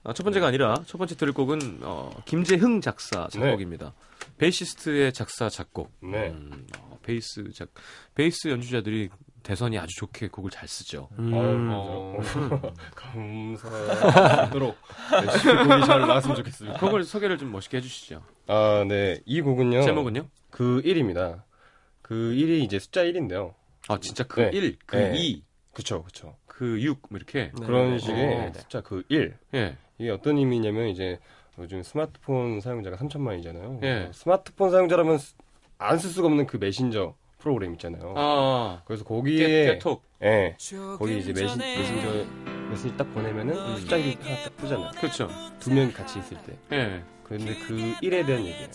아, 0.05 0.13
첫 0.13 0.23
번째가 0.23 0.47
아니라 0.47 0.77
첫 0.87 0.99
번째 0.99 1.17
들을 1.17 1.33
곡은 1.33 1.81
어, 1.83 2.11
김재흥 2.27 2.81
작사 2.81 3.27
작곡입니다. 3.29 3.93
베이시스트의 4.39 5.13
작사 5.13 5.49
작곡. 5.49 5.91
네. 6.01 6.29
음, 6.29 6.67
어, 6.79 6.99
베이스 7.03 7.51
작 7.55 7.71
베이스 8.15 8.49
연주자들이 8.49 9.09
대선이 9.43 9.79
아주 9.79 9.97
좋게 9.97 10.29
곡을 10.29 10.51
잘 10.51 10.69
쓰죠. 10.69 11.09
음. 11.19 11.33
어, 11.35 12.19
감사하도록 12.95 14.77
열심히 15.13 15.65
곡이 15.65 15.87
잘 15.87 16.01
나왔으면 16.01 16.37
좋겠습니다. 16.37 16.79
곡을 16.79 17.03
소개를 17.05 17.39
좀 17.39 17.51
멋있게 17.51 17.79
해주시죠. 17.79 18.23
아, 18.49 18.85
네. 18.87 19.21
이 19.25 19.41
곡은요. 19.41 19.83
제목은요? 19.83 20.29
그 20.51 20.83
1입니다. 20.85 21.43
그 22.03 22.15
1이 22.15 22.63
이제 22.63 22.79
숫자 22.79 23.03
1인데요. 23.03 23.55
아, 23.89 23.99
진짜 23.99 24.25
그 24.25 24.41
네. 24.41 24.51
1, 24.53 24.79
그 24.85 24.97
네. 24.97 25.13
2, 25.17 25.43
그쵸, 25.73 26.03
그쵸. 26.03 26.37
그 26.57 26.81
6, 26.81 27.01
뭐 27.11 27.19
이렇게. 27.19 27.51
네. 27.59 27.67
그런 27.67 27.99
식의 27.99 28.35
어. 28.49 28.53
숫자 28.55 28.81
그 28.81 29.03
1. 29.11 29.35
예. 29.55 29.77
이게 29.99 30.11
어떤 30.11 30.39
의미냐면 30.39 30.89
이제 30.89 31.19
요즘 31.59 31.83
스마트폰 31.83 32.61
사용자가 32.63 32.97
3천만이잖아요. 32.97 33.83
예. 33.83 34.11
스마트폰 34.15 34.71
사용자라면 34.71 35.19
안 35.79 35.99
쓸 35.99 36.09
수가 36.11 36.29
없는 36.29 36.47
그 36.47 36.57
메신저 36.57 37.15
프로그램 37.39 37.73
있잖아요. 37.75 38.15
아, 38.17 38.83
그래서 38.87 39.05
깨, 39.05 39.09
거기에 39.09 39.67
깨톡. 39.75 40.03
예. 40.23 40.57
거기 40.99 41.19
이제 41.19 41.35
메신, 41.35 41.59
메신저 41.59 42.25
메시지 42.71 42.97
딱 42.97 43.05
보내면은 43.13 43.55
음. 43.55 43.77
숫자 43.77 43.99
1이 43.99 44.19
하나 44.23 44.37
딱 44.45 44.57
뜨잖아요. 44.57 44.91
그렇죠. 44.99 45.29
두 45.61 45.71
명이 45.75 45.93
같이 45.93 46.19
있을 46.21 46.39
때. 46.39 46.57
예. 46.73 47.03
그런데 47.23 47.55
그 47.67 47.75
1에 48.03 48.25
대한 48.25 48.47
얘기예요. 48.47 48.69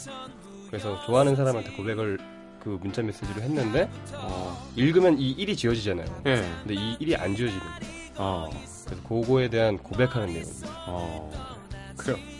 그래서 0.68 1.02
좋아하는 1.02 1.36
사람한테 1.36 1.72
고백을 1.72 2.20
그 2.64 2.78
문자 2.82 3.02
메시지로 3.02 3.42
했는데 3.42 3.90
어, 4.14 4.72
읽으면 4.76 5.18
이 5.20 5.36
1이 5.36 5.58
지워지잖아요. 5.58 6.22
예. 6.28 6.36
근데 6.64 6.76
이 6.76 6.98
1이 7.00 7.20
안 7.20 7.36
지워지는 7.36 7.60
거예요. 7.60 7.80
어, 8.18 8.50
그래서 8.86 9.04
그거에 9.04 9.50
대한 9.50 9.78
고백하는 9.78 10.28
내용입니다. 10.28 10.70
어. 10.88 11.32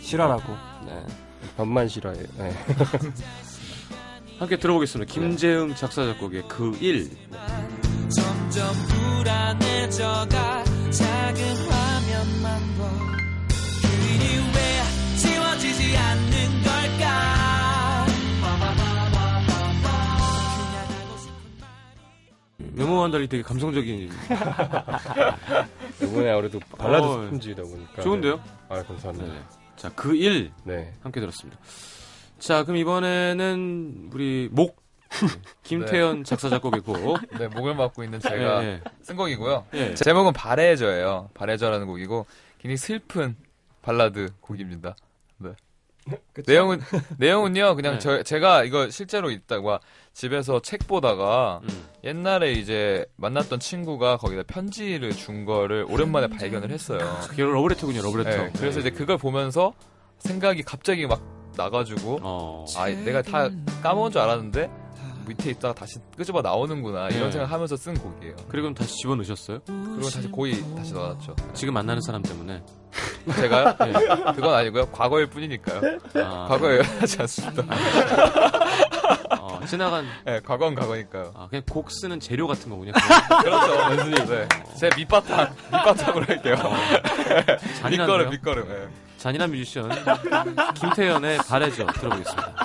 실화라고. 0.02 0.52
네. 0.86 1.04
반만 1.56 1.88
싫어해요. 1.88 2.24
네. 2.38 2.52
함께 4.38 4.56
들어보겠습니다. 4.56 5.12
김재흥 5.12 5.74
작사 5.74 6.04
작곡의 6.04 6.44
그 6.48 6.76
1. 6.80 7.10
점점 8.10 8.74
불안해져가 8.88 10.64
작은 10.90 11.56
화면만 11.70 12.78
봐 12.78 12.90
그일이 13.78 14.38
왜 14.54 15.16
지워지지 15.16 15.96
않는 15.96 16.62
걸 16.64 16.81
싶은 22.72 22.76
메모와는 22.76 23.12
달리 23.12 23.28
되게 23.28 23.42
감성적인. 23.42 24.10
이번에 26.02 26.30
아무래도 26.30 26.58
발라드 26.76 27.04
어, 27.04 27.24
스폰지다 27.24 27.62
보니까. 27.62 28.02
좋은데요? 28.02 28.36
네. 28.36 28.42
아, 28.68 28.82
감사합니다. 28.82 29.32
네. 29.32 29.40
자, 29.76 29.90
그 29.94 30.14
1. 30.16 30.50
네. 30.64 30.92
함께 31.02 31.20
들었습니다. 31.20 31.58
자, 32.38 32.64
그럼 32.64 32.76
이번에는 32.78 34.10
우리 34.12 34.48
목. 34.50 34.82
김태현 35.62 36.24
작사 36.24 36.48
작곡의 36.48 36.80
곡. 36.80 37.18
네, 37.38 37.46
목을 37.48 37.74
맡고 37.74 38.02
있는 38.02 38.18
제가 38.18 38.64
예, 38.64 38.80
쓴 39.02 39.14
곡이고요. 39.14 39.66
예. 39.74 39.90
예. 39.90 39.94
제목은 39.94 40.32
바래져예요. 40.32 41.28
바래져라는 41.34 41.86
곡이고 41.86 42.24
굉장히 42.58 42.78
슬픈 42.78 43.36
발라드 43.82 44.30
곡입니다. 44.40 44.96
네. 45.36 45.50
내용은 46.46 46.80
내용은요. 47.18 47.76
그냥 47.76 47.94
네. 47.94 47.98
저, 47.98 48.22
제가 48.22 48.64
이거 48.64 48.90
실제로 48.90 49.30
있다가 49.30 49.80
집에서 50.12 50.60
책 50.60 50.86
보다가 50.86 51.60
음. 51.64 51.84
옛날에 52.04 52.52
이제 52.52 53.06
만났던 53.16 53.60
친구가 53.60 54.16
거기다 54.16 54.42
편지를 54.44 55.12
준 55.12 55.44
거를 55.44 55.86
오랜만에 55.88 56.26
발견을 56.28 56.70
했어요. 56.70 56.98
그게 57.28 57.42
러브레터군요, 57.42 58.02
러브레터. 58.02 58.30
네, 58.30 58.50
그래서 58.58 58.80
이제 58.80 58.90
그걸 58.90 59.16
보면서 59.16 59.72
생각이 60.18 60.62
갑자기 60.62 61.06
막 61.06 61.22
나가지고 61.56 62.18
어. 62.22 62.64
아 62.76 62.88
내가 62.88 63.22
다 63.22 63.50
까먹은 63.82 64.10
줄 64.10 64.20
알았는데 64.20 64.81
밑에 65.26 65.50
있다가 65.50 65.74
다시 65.74 65.96
끄집어 66.16 66.42
나오는구나 66.42 67.08
이런 67.08 67.26
네. 67.26 67.32
생각하면서 67.32 67.76
쓴 67.76 67.94
곡이에요. 67.94 68.36
그리고 68.48 68.72
다시 68.74 68.96
집어 68.96 69.14
넣으셨어요? 69.14 69.60
그리고 69.66 70.02
다시 70.08 70.28
고이 70.28 70.74
다시 70.76 70.92
넣어놨죠. 70.92 71.36
지금 71.54 71.74
만나는 71.74 72.00
사람 72.02 72.22
때문에. 72.22 72.62
제가요? 73.36 73.76
네. 73.78 73.92
그건 74.34 74.54
아니고요. 74.54 74.86
과거일 74.86 75.26
뿐이니까요. 75.28 75.98
아, 76.16 76.46
과거에 76.48 76.80
하지 76.80 77.20
않습니다. 77.20 77.64
어, 79.40 79.60
지나간. 79.66 80.06
네, 80.24 80.40
과거는 80.40 80.74
과거니까요. 80.74 81.32
아, 81.34 81.46
그냥 81.48 81.62
곡 81.70 81.90
쓰는 81.90 82.20
재료 82.20 82.46
같은 82.46 82.68
거군요. 82.68 82.92
그렇죠. 83.42 83.76
단순히 83.78 84.14
네. 84.26 84.48
제 84.78 84.90
밑바탕 84.96 85.54
밑바탕으로 85.72 86.26
할게요. 86.26 86.54
밑거름 86.56 87.58
잔인한데요? 87.80 88.30
밑거름. 88.30 88.68
네. 88.68 88.88
잔인한 89.18 89.50
뮤지션 89.52 89.88
김태현의 90.74 91.38
바래죠 91.48 91.86
들어보겠습니다. 91.86 92.61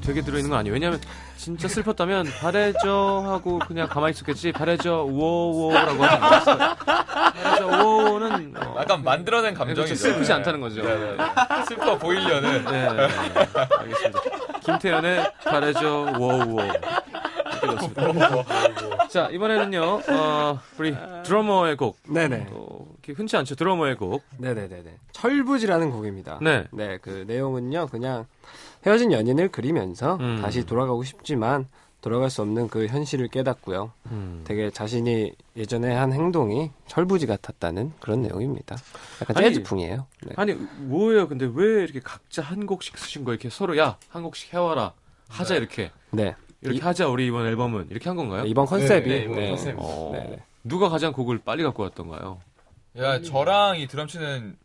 되게 0.00 0.22
들어있는 0.22 0.50
건 0.50 0.58
아니에요. 0.60 0.72
왜냐하면 0.74 1.00
진짜 1.36 1.68
슬펐다면 1.68 2.26
바래죠 2.40 3.22
하고 3.26 3.58
그냥 3.60 3.88
가만히 3.88 4.12
있었겠지. 4.12 4.52
바래죠 4.52 5.06
우오우오라고 5.08 6.04
하지 6.04 6.16
않았어요. 6.16 6.74
바래죠 7.42 7.68
우오우오는 7.68 8.54
어, 8.56 8.76
약간 8.80 9.02
만들어낸 9.02 9.54
그렇죠. 9.54 9.74
감정이죠. 9.82 9.94
슬프지 9.94 10.32
않다는 10.32 10.60
거죠. 10.60 10.82
네, 10.82 10.94
네, 10.94 11.16
네. 11.16 11.24
슬퍼 11.68 11.98
보이려는. 11.98 12.64
네, 12.64 12.70
네, 12.70 12.92
네. 12.92 13.08
알겠습니다. 13.78 14.20
김태현의 14.60 15.32
바래죠 15.44 16.14
우오우오. 16.18 16.60
이렇게 17.62 17.94
들었습니다. 17.94 19.08
자 19.08 19.28
이번에는요 19.30 20.00
어, 20.08 20.60
우리 20.78 20.96
드러머의 21.24 21.76
곡. 21.76 21.98
네네. 22.08 22.46
어, 22.50 22.79
이렇게 23.10 23.16
흔치 23.16 23.36
않죠 23.36 23.54
드러머의 23.56 23.96
곡. 23.96 24.22
네네네네. 24.38 24.94
철부지라는 25.12 25.90
곡입니다. 25.90 26.38
네. 26.42 26.64
네, 26.72 26.98
그 27.02 27.24
내용은요, 27.26 27.88
그냥 27.88 28.26
헤어진 28.86 29.12
연인을 29.12 29.48
그리면서 29.48 30.16
음. 30.20 30.38
다시 30.40 30.64
돌아가고 30.64 31.02
싶지만 31.04 31.66
돌아갈 32.00 32.30
수 32.30 32.40
없는 32.40 32.68
그 32.68 32.86
현실을 32.86 33.28
깨닫고요. 33.28 33.92
음. 34.10 34.42
되게 34.46 34.70
자신이 34.70 35.32
예전에 35.56 35.92
한 35.94 36.12
행동이 36.14 36.70
철부지 36.86 37.26
같았다는 37.26 37.92
그런 38.00 38.22
내용입니다. 38.22 38.76
약간 39.20 39.36
아니, 39.36 39.48
재즈풍이에요. 39.48 40.06
네. 40.26 40.32
아니 40.36 40.54
뭐예요? 40.78 41.28
근데 41.28 41.50
왜 41.52 41.82
이렇게 41.82 42.00
각자 42.00 42.40
한 42.42 42.64
곡씩 42.66 42.96
쓰신 42.96 43.24
거예요? 43.24 43.34
이렇게 43.34 43.50
서로 43.50 43.76
야 43.76 43.98
한 44.08 44.22
곡씩 44.22 44.54
해와라 44.54 44.94
하자 45.28 45.56
이렇게 45.56 45.90
네. 46.10 46.34
이렇게 46.62 46.78
이- 46.78 46.80
하자 46.80 47.08
우리 47.08 47.26
이번 47.26 47.44
앨범은 47.46 47.88
이렇게 47.90 48.08
한 48.08 48.16
건가요? 48.16 48.44
이번 48.46 48.64
컨셉이 48.64 49.08
네, 49.08 49.18
이번 49.24 49.36
네. 49.36 49.48
컨셉. 49.50 49.74
어, 49.78 50.10
네, 50.14 50.20
네. 50.30 50.42
누가 50.64 50.88
가장 50.88 51.12
곡을 51.12 51.38
빨리 51.44 51.62
갖고 51.62 51.82
왔던가요? 51.82 52.38
야, 52.98 53.20
저랑 53.20 53.78
이 53.78 53.86
드럼 53.86 54.06
치는 54.08 54.56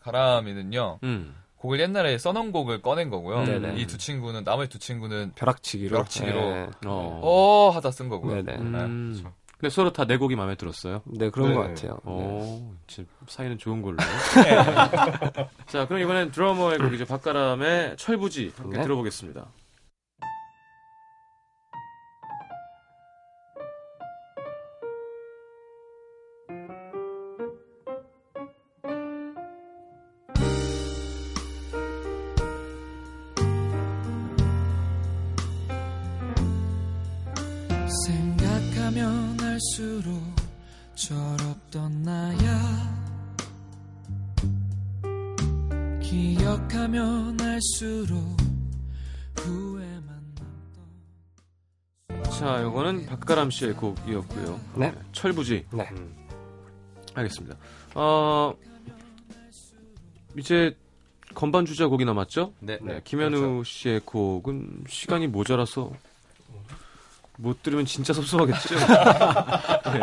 가람이는요. 0.00 1.00
음. 1.02 1.34
곡을 1.56 1.78
옛날에 1.78 2.18
써놓은 2.18 2.50
곡을 2.50 2.82
꺼낸 2.82 3.08
거고요. 3.08 3.44
네네. 3.44 3.76
이두 3.80 3.96
친구는 3.96 4.42
나머지 4.42 4.68
두 4.68 4.78
친구는 4.80 5.32
벼락치기로. 5.36 5.90
벼락치기로. 5.90 6.40
네. 6.40 6.66
어. 6.86 7.20
어 7.22 7.70
하다 7.70 7.90
쓴 7.92 8.08
거고요. 8.08 8.42
네네. 8.42 8.58
음. 8.58 9.24
근데 9.58 9.70
서로 9.72 9.92
다 9.92 10.04
내 10.04 10.16
곡이 10.16 10.34
마음에 10.34 10.56
들었어요. 10.56 11.02
네, 11.04 11.30
그런 11.30 11.50
네. 11.50 11.54
것 11.54 11.60
같아요. 11.62 11.92
네. 11.92 12.00
어, 12.04 12.72
진짜 12.88 13.08
사이는 13.28 13.58
좋은 13.58 13.80
걸로. 13.80 13.96
자, 15.68 15.86
그럼 15.86 16.02
이번엔 16.02 16.32
드러머의 16.32 16.78
곡이죠. 16.78 17.06
박가람의 17.06 17.96
철부지 17.96 18.52
함께 18.56 18.78
네. 18.78 18.82
들어보겠습니다. 18.82 19.46
자, 52.52 52.60
이거는 52.60 53.06
박가람 53.06 53.50
씨의 53.50 53.72
곡이었고요. 53.74 54.60
네. 54.74 54.92
철부지. 55.12 55.64
네. 55.72 55.88
알겠습니다. 57.14 57.56
어, 57.94 58.54
이제 60.36 60.76
건반 61.34 61.64
주자 61.64 61.86
곡이 61.86 62.04
남았죠? 62.04 62.52
네. 62.60 62.78
네, 62.82 63.00
김현우 63.04 63.64
씨의 63.64 64.00
곡은 64.04 64.84
시간이 64.86 65.28
모자라서 65.28 65.92
못 67.38 67.62
들으면 67.62 67.86
진짜 67.86 68.12
섭섭하겠죠. 68.12 68.74
네. 68.78 70.00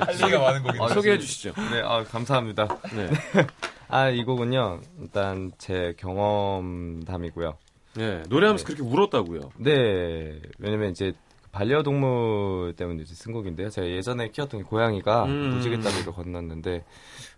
할 0.00 0.14
얘기가 0.20 0.40
많은 0.40 0.62
곡인데. 0.64 0.94
소개해 0.94 1.18
주시죠. 1.20 1.52
네, 1.70 1.80
아, 1.84 2.02
감사합니다. 2.02 2.66
네. 2.92 3.10
아, 3.88 4.08
이 4.08 4.24
곡은요, 4.24 4.80
일단 5.00 5.52
제 5.58 5.94
경험담이고요. 5.96 7.56
네, 7.96 8.22
노래하면서 8.28 8.64
그렇게 8.64 8.82
울었다고요. 8.82 9.50
네, 9.58 10.40
왜냐면 10.58 10.90
이제 10.90 11.12
반려동물 11.52 12.74
때문에 12.76 13.02
이제 13.02 13.14
쓴 13.14 13.32
곡인데요. 13.32 13.70
제가 13.70 13.86
예전에 13.86 14.28
키웠던 14.30 14.62
게 14.62 14.64
고양이가 14.68 15.26
음. 15.26 15.54
무지개 15.54 15.78
다리를 15.78 16.12
건넜는데 16.12 16.84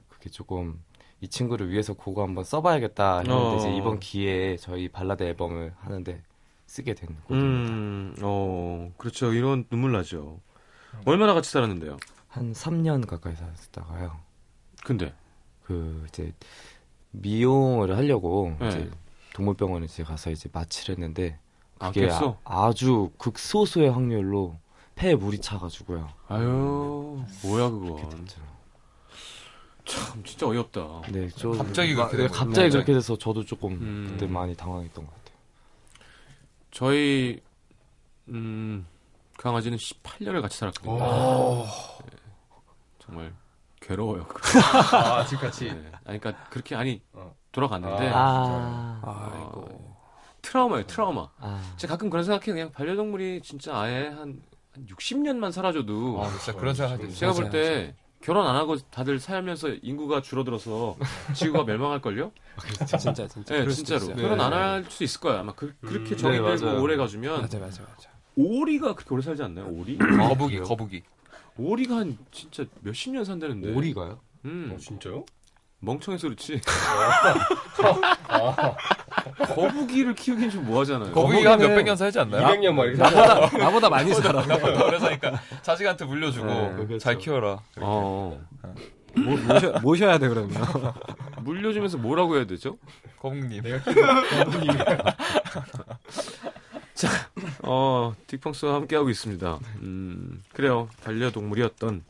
그게 0.09 0.31
조금 0.31 0.83
이 1.21 1.29
친구를 1.29 1.71
위해서 1.71 1.93
곡을 1.93 2.23
한번 2.23 2.45
써봐야겠다 2.45 3.19
했는데 3.19 3.35
어. 3.35 3.57
이제 3.59 3.75
이번 3.75 4.01
기회에 4.01 4.57
저희 4.57 4.89
발라드 4.89 5.23
앨범을 5.23 5.75
하는데 5.79 6.23
쓰게 6.67 6.95
된 6.95 7.17
곡입니다. 7.25 7.73
음, 7.73 8.17
어, 8.23 8.91
그렇죠. 8.97 9.33
이런 9.33 9.65
눈물 9.69 9.93
나죠. 9.93 10.41
얼마나 11.05 11.35
같이 11.35 11.51
살았는데요? 11.51 11.99
한 12.29 12.53
3년 12.53 13.07
가까이 13.07 13.35
살았다가요. 13.35 14.19
근데 14.85 15.13
그 15.63 16.05
이제 16.09 16.33
미용을 17.13 17.97
하려고 17.97 18.55
네. 18.61 18.69
이제 18.69 18.91
동물병원에 19.41 19.85
이제 19.85 20.03
가서 20.03 20.31
이제 20.31 20.49
마취를 20.51 20.95
했는데 20.95 21.39
아, 21.79 21.89
그게 21.89 22.07
깼어? 22.09 22.39
아, 22.45 22.73
주 22.73 23.11
극소수의 23.19 23.91
확률로 23.91 24.59
폐에 24.95 25.15
물이 25.15 25.43
차가지고요. 25.43 26.09
아유, 26.29 27.23
뭐야 27.43 27.69
그거. 27.69 28.01
참 29.85 30.25
진짜 30.25 30.47
어이없다. 30.49 31.03
네, 31.13 31.29
좀 31.29 31.59
갑자기 31.59 31.95
마- 31.95 32.09
그렇게 32.09 32.29
네? 32.33 32.35
갑자기 32.35 32.69
네. 32.69 32.71
그렇게 32.71 32.95
돼서 32.95 33.19
저도 33.19 33.45
조금 33.45 33.73
음. 33.73 34.09
그때 34.11 34.27
많이 34.27 34.57
당황했던 34.57 35.05
것 35.05 35.13
같아요. 35.15 35.37
저희 36.71 37.43
음, 38.29 38.87
강아지는 39.37 39.77
18년을 39.77 40.41
같이 40.41 40.57
살았거든요. 40.59 40.97
네, 40.99 42.17
정말 43.01 43.35
괴로워요. 43.83 44.27
아, 44.93 45.27
지금같이. 45.27 45.67
네. 45.67 45.93
아니, 46.07 46.19
그러니까 46.19 46.49
그렇게 46.49 46.75
아니 46.75 47.03
어. 47.13 47.35
돌아갔는데 47.57 48.11
아, 48.15 49.01
어, 49.03 49.97
트라우마예요, 50.43 50.87
트라우마. 50.87 51.29
아, 51.39 51.75
제가 51.79 51.95
가끔 51.95 52.11
그런 52.11 52.23
생각해 52.25 52.51
요 52.51 52.55
그냥 52.55 52.73
반려동물이 52.73 53.41
진짜 53.43 53.79
아예 53.81 54.09
한, 54.09 54.43
한 54.75 54.87
60년만 54.87 55.51
살아줘도 55.53 56.23
아, 56.23 56.29
진짜 56.31 56.53
그런 56.55 56.75
생각 56.75 56.93
하죠. 56.93 57.09
제가 57.11 57.33
볼 57.33 57.51
때 57.51 57.95
결혼 58.21 58.47
안 58.47 58.57
하고 58.57 58.77
다들 58.91 59.19
살면서 59.21 59.69
인구가 59.83 60.21
줄어들어서 60.21 60.97
지구가 61.35 61.65
멸망할걸요? 61.65 62.31
진짜 62.87 63.27
진짜. 63.29 63.55
네, 63.55 63.61
그럴 63.61 63.71
수도 63.71 63.87
진짜로. 63.99 64.13
있어요. 64.13 64.17
결혼 64.17 64.41
안 64.41 64.53
할 64.53 64.85
수 64.91 65.03
있을 65.05 65.21
거야. 65.21 65.41
아마 65.41 65.53
그, 65.55 65.75
렇게 65.81 66.15
정이 66.17 66.39
네, 66.39 66.41
맞아요. 66.41 66.83
오래 66.83 66.97
가주면 66.97 67.41
맞아 67.43 67.59
맞아 67.59 67.83
맞아. 67.83 68.11
오리가 68.37 68.95
그렇게 68.95 69.15
오래 69.15 69.23
살지 69.23 69.43
않나요? 69.43 69.69
오리? 69.69 69.97
거북이, 70.29 70.59
거북이. 70.61 71.03
오리가 71.59 71.97
한 71.97 72.19
진짜 72.31 72.65
몇십 72.81 73.13
년 73.15 73.25
산다는데. 73.25 73.73
오리가요? 73.75 74.21
음, 74.45 74.73
어, 74.75 74.77
진짜요? 74.79 75.25
멍청해서 75.81 76.29
그렇지. 76.29 76.61
거북이를 79.55 80.15
키우긴 80.15 80.51
좀 80.51 80.65
뭐하잖아요. 80.67 81.13
거북이가 81.13 81.53
한 81.53 81.59
몇백 81.59 81.85
년 81.85 81.97
살지 81.97 82.19
않나요? 82.21 82.47
200년 82.47 82.73
막 82.75 82.85
이렇게 82.87 83.03
나보다 83.03 83.59
나보다 83.59 83.89
많이 83.91 84.13
살아. 84.15 84.43
오래 84.87 84.99
사니까 84.99 85.41
자식한테 85.63 86.05
물려주고 86.05 86.47
네, 86.89 86.99
잘 86.99 87.19
키워라. 87.19 87.61
어, 87.81 88.41
모, 89.15 89.37
모셔, 89.37 89.73
모셔야 89.83 90.19
돼 90.19 90.29
그러면. 90.29 90.57
물려주면서 91.43 91.99
뭐라고 91.99 92.37
해야 92.37 92.47
되죠? 92.47 92.79
거북님. 93.21 93.63
어, 97.63 98.15
딕펑스와 98.27 98.73
함께하고 98.73 99.11
있습니다. 99.11 99.59
음, 99.83 100.43
그래요. 100.53 100.89
반려동물이었던, 101.05 102.03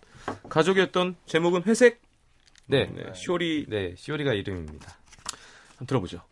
가족이었던, 0.49 1.17
제목은 1.27 1.65
회색? 1.67 2.01
네, 2.69 2.87
네, 2.87 3.13
쇼리, 3.15 3.67
네, 3.69 3.95
시오리가 3.97 4.35
이름입니다. 4.35 4.89
한번 5.77 5.87
들어보죠. 5.87 6.23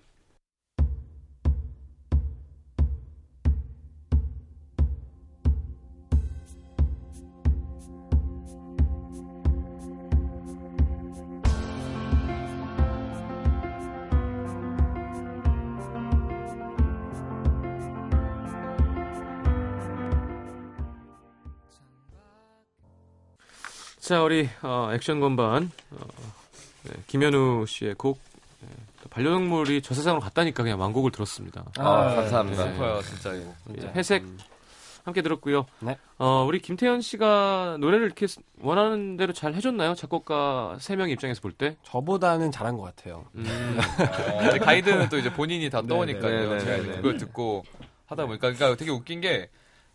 자, 24.05 24.23
우리 24.23 24.47
어, 24.63 24.91
액션 24.93 25.19
건반 25.19 25.71
어, 25.91 25.97
네, 25.97 26.24
김현우 27.07 27.65
씨의 27.67 27.95
곡 27.95 28.19
네, 28.61 28.69
또 29.03 29.09
반려동물이 29.09 29.83
저 29.83 29.95
세상으로 29.95 30.21
갔다니까 30.21 30.63
그냥 30.63 30.81
완곡을 30.81 31.11
들었습니다. 31.11 31.65
아, 31.79 32.15
감사합니다. 32.15 32.65
슬퍼요, 32.65 33.03
진짜 33.03 33.33
이거. 33.35 33.55
예, 33.83 33.87
회색 33.95 34.25
함께 35.05 35.21
들었고요. 35.21 35.67
네. 35.81 35.99
어, 36.19 36.45
우리 36.49 36.61
김태현 36.61 37.03
씨가 37.03 37.77
노래를 37.79 38.07
이렇게 38.07 38.27
원하는 38.63 39.19
대로 39.19 39.35
잘 39.35 39.53
해줬나요? 39.55 39.95
작곡가 39.95 40.77
세 40.81 40.97
명 40.97 41.11
입장에서 41.11 41.43
볼 41.43 41.53
때? 41.53 41.77
저보다는 41.83 42.51
잘한 42.51 42.79
것 42.79 42.85
같아요. 42.85 43.27
음, 43.35 43.45
어, 44.33 44.59
가이드는 44.65 45.11
또 45.11 45.19
이제 45.19 45.31
본인이 45.31 45.69
다 45.69 45.83
네, 45.83 45.89
떠오니까요. 45.89 46.49
네, 46.49 46.55
네, 46.55 46.59
제가 46.61 46.77
네, 46.77 46.83
이제 46.83 46.91
네. 46.91 46.97
그걸 46.97 47.17
듣고 47.19 47.65
하다 48.07 48.25
보니까 48.27 48.53
그러니까 48.53 48.77
되게 48.77 48.91
웃긴 48.91 49.21
게 49.21 49.51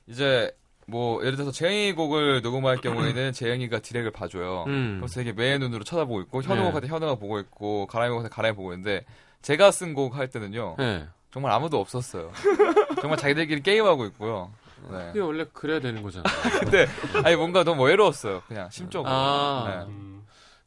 이제 0.06 0.52
뭐 0.90 1.22
예를 1.24 1.36
들어서 1.36 1.52
재영이 1.52 1.94
곡을 1.94 2.42
녹음할 2.42 2.78
경우에는 2.78 3.32
재영이가 3.34 3.80
디렉을 3.80 4.12
봐줘요. 4.12 4.66
음. 4.68 4.98
그래서 5.00 5.16
되게 5.16 5.32
매의 5.34 5.60
눈으로 5.60 5.84
쳐다보고 5.84 6.22
있고 6.22 6.42
현우 6.42 6.62
네. 6.62 6.66
곡한테 6.68 6.88
현우가 6.88 7.16
보고 7.16 7.40
있고 7.40 7.86
가람이 7.88 8.10
곡한테 8.12 8.30
가람이 8.30 8.56
보고 8.56 8.74
있는데 8.74 9.06
제가 9.42 9.72
쓴 9.72 9.94
곡 9.94 10.16
할 10.16 10.28
때는요 10.30 10.76
네. 10.78 11.08
정말 11.32 11.52
아무도 11.52 11.80
없었어요. 11.80 12.32
정말 13.02 13.18
자기들끼리 13.18 13.62
게임하고 13.62 14.06
있고요. 14.08 14.52
네. 14.92 15.08
그게 15.08 15.20
원래 15.20 15.46
그래야 15.54 15.80
되는 15.80 16.02
거잖아. 16.02 16.24
근데 16.62 16.88
아니 17.24 17.36
뭔가 17.36 17.64
너무 17.64 17.84
외로웠어요. 17.84 18.42
그냥 18.48 18.70
심적으로. 18.72 19.10
아. 19.14 19.86
네. 19.88 19.94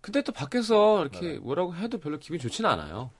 근데 0.00 0.22
또 0.22 0.32
밖에서 0.32 1.00
이렇게 1.02 1.38
뭐라고 1.38 1.74
해도 1.76 1.98
별로 1.98 2.18
기분이 2.18 2.40
좋지는 2.40 2.68
않아요. 2.70 3.10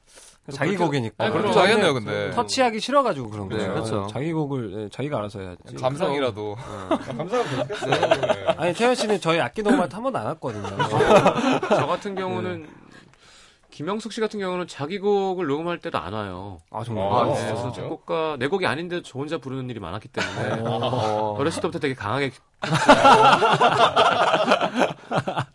자기 0.51 0.77
곡이니까. 0.77 1.25
아, 1.25 1.29
그럼 1.31 1.43
그럼 1.43 1.55
자겠네요, 1.55 1.95
근데. 1.95 2.33
터치하기 2.33 2.81
싫어가지고 2.81 3.31
그런 3.31 3.49
네, 3.49 3.59
거죠. 3.59 3.73
그렇죠. 3.73 4.07
자기 4.09 4.33
곡을 4.33 4.73
예, 4.85 4.89
자기가 4.89 5.19
알아서 5.19 5.39
해야지. 5.41 5.77
감상이라도. 5.81 6.57
감사하고 6.89 7.49
그렇겠어요. 7.49 8.47
아니 8.57 8.75
태현 8.75 8.95
씨는 8.97 9.21
저희 9.21 9.41
악기 9.41 9.63
동반 9.63 9.89
한 9.93 10.03
번도 10.03 10.19
안 10.19 10.27
왔거든요. 10.27 10.67
저 11.69 11.87
같은 11.87 12.17
경우는 12.17 12.67
김영석 13.71 14.13
씨 14.13 14.21
같은 14.21 14.41
경우는 14.41 14.67
자기 14.67 14.99
곡을 14.99 15.47
녹음할 15.47 15.79
때도 15.79 15.97
안 15.99 16.13
와요. 16.13 16.59
아 16.71 16.83
정말. 16.85 17.07
아, 17.07 17.25
네, 17.25 17.35
진짜요? 17.37 17.55
그래서 17.55 17.73
작곡가 17.73 18.37
내 18.39 18.49
곡이 18.49 18.67
아닌데 18.67 19.01
저 19.05 19.19
혼자 19.21 19.39
부르는 19.39 19.71
일이 19.71 19.79
많았기 19.81 20.09
때문에 20.09 20.63
어, 20.69 21.37
어렸을 21.39 21.63
때부터 21.63 21.79
되게 21.79 21.95
강하게 21.95 22.33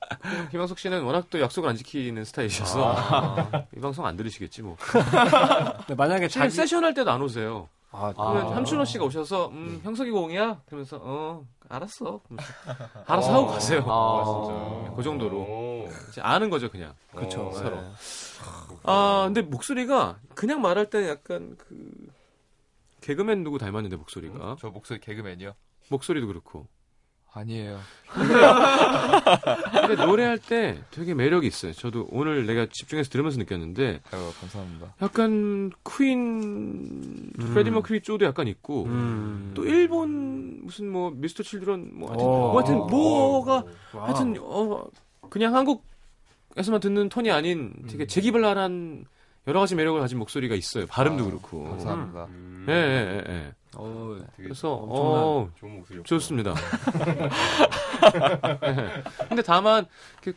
김영석 0.51 0.79
씨는 0.79 1.03
워낙 1.03 1.29
또 1.29 1.39
약속을 1.39 1.69
안 1.69 1.75
지키는 1.75 2.23
스타일이셔서 2.25 3.49
이 3.75 3.79
방송 3.79 4.05
안 4.05 4.15
들으시겠지 4.17 4.61
뭐. 4.61 4.77
근데 4.79 5.95
만약에 5.95 6.27
자기 6.27 6.51
세션 6.51 6.83
할 6.83 6.93
때도 6.93 7.11
안 7.11 7.21
오세요. 7.21 7.69
아, 7.91 8.13
그러면 8.13 8.47
아. 8.51 8.55
함춘호 8.57 8.85
씨가 8.85 9.05
오셔서 9.05 9.47
음, 9.49 9.79
형석이 9.83 10.11
공이야? 10.11 10.61
그러면서 10.65 10.99
어 11.01 11.45
알았어. 11.69 12.21
그러면서 12.23 12.53
알아서 13.05 13.33
하고 13.33 13.47
가세요. 13.47 13.83
아, 13.87 14.93
그 14.95 15.03
정도로 15.03 15.89
아는 16.19 16.49
거죠 16.49 16.69
그냥. 16.69 16.93
그렇죠. 17.15 17.47
어, 17.47 17.51
서로. 17.53 17.77
아 18.83 19.23
근데 19.25 19.41
목소리가 19.41 20.17
그냥 20.35 20.61
말할 20.61 20.89
때 20.89 21.09
약간 21.09 21.55
그 21.57 22.07
개그맨 23.01 23.43
누구 23.43 23.57
닮았는데 23.57 23.95
목소리가 23.95 24.57
저 24.59 24.69
목소리 24.69 24.99
개그맨이요? 24.99 25.53
목소리도 25.89 26.27
그렇고. 26.27 26.67
아니에요. 27.37 27.79
근데 29.87 29.95
노래할 30.05 30.37
때 30.39 30.79
되게 30.91 31.13
매력이 31.13 31.45
있어요. 31.47 31.73
저도 31.73 32.07
오늘 32.09 32.45
내가 32.45 32.67
집중해서 32.71 33.09
들으면서 33.09 33.37
느꼈는데 33.37 34.01
아유, 34.11 34.31
감사합니다. 34.39 34.93
약간 35.01 35.71
퀸 35.97 37.31
프레디 37.37 37.71
머큐리 37.71 38.01
쪼도 38.01 38.25
약간 38.25 38.47
있고 38.47 38.85
음. 38.85 39.51
또 39.53 39.65
일본 39.65 40.65
무슨 40.65 40.89
뭐 40.89 41.11
미스터 41.11 41.43
칠드런 41.43 41.91
뭐 41.93 42.09
하여튼, 42.09 42.25
어. 42.25 42.29
뭐 42.29 42.57
하여튼 42.57 42.77
뭐가 42.77 43.63
와. 43.93 44.05
하여튼 44.05 44.35
어 44.39 44.85
그냥 45.29 45.55
한국에서만 45.55 46.79
듣는 46.81 47.09
톤이 47.09 47.31
아닌 47.31 47.73
되게 47.89 48.07
재기발랄한 48.07 49.05
여러 49.47 49.59
가지 49.61 49.75
매력을 49.75 49.99
가진 49.99 50.17
목소리가 50.19 50.55
있어요. 50.55 50.85
발음도 50.87 51.23
아, 51.23 51.27
그렇고. 51.27 51.63
감사합니다. 51.69 52.25
음. 52.25 52.65
예, 52.67 52.73
예, 52.73 52.77
예, 53.29 53.33
예. 53.33 53.53
어, 53.79 54.17
되게 54.35 54.49
그래서 54.49 54.73
어, 54.73 55.49
좋은 55.59 55.77
목소리. 55.77 56.03
좋습니다. 56.03 56.53
예. 58.63 59.03
근데 59.29 59.41
다만 59.43 59.85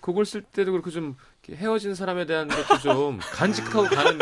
곡을 0.01 0.27
쓸 0.27 0.43
때도 0.43 0.73
그렇고 0.73 0.91
좀 0.91 1.17
이렇게 1.47 1.61
헤어진 1.63 1.95
사람에 1.95 2.27
대한 2.27 2.49
것도 2.49 2.79
좀 2.79 3.19
간직하고 3.33 3.85
가는 3.85 4.19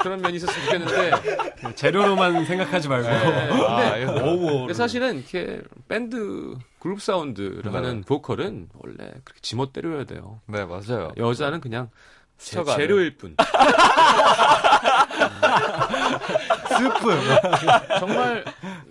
그런 0.00 0.20
면이 0.20 0.36
있었으면 0.36 0.64
좋겠는데 0.86 1.74
재료로만 1.74 2.44
생각하지 2.44 2.88
말고. 2.88 3.08
아, 3.08 3.96
이거 3.96 4.12
근데 4.12 4.74
사실은 4.74 5.18
이렇게 5.18 5.60
밴드 5.88 6.54
그룹 6.78 7.00
사운드를 7.00 7.62
네. 7.62 7.70
하는 7.70 8.02
보컬은 8.02 8.68
원래 8.74 8.96
그렇게 9.24 9.40
지멋대로여야 9.42 10.04
돼요. 10.04 10.40
네, 10.46 10.64
맞아요. 10.64 11.12
여자는 11.16 11.60
그냥 11.60 11.90
제. 12.38 12.62
재료일 12.64 13.16
뿐. 13.16 13.36
스프. 16.68 17.98
정말 17.98 18.44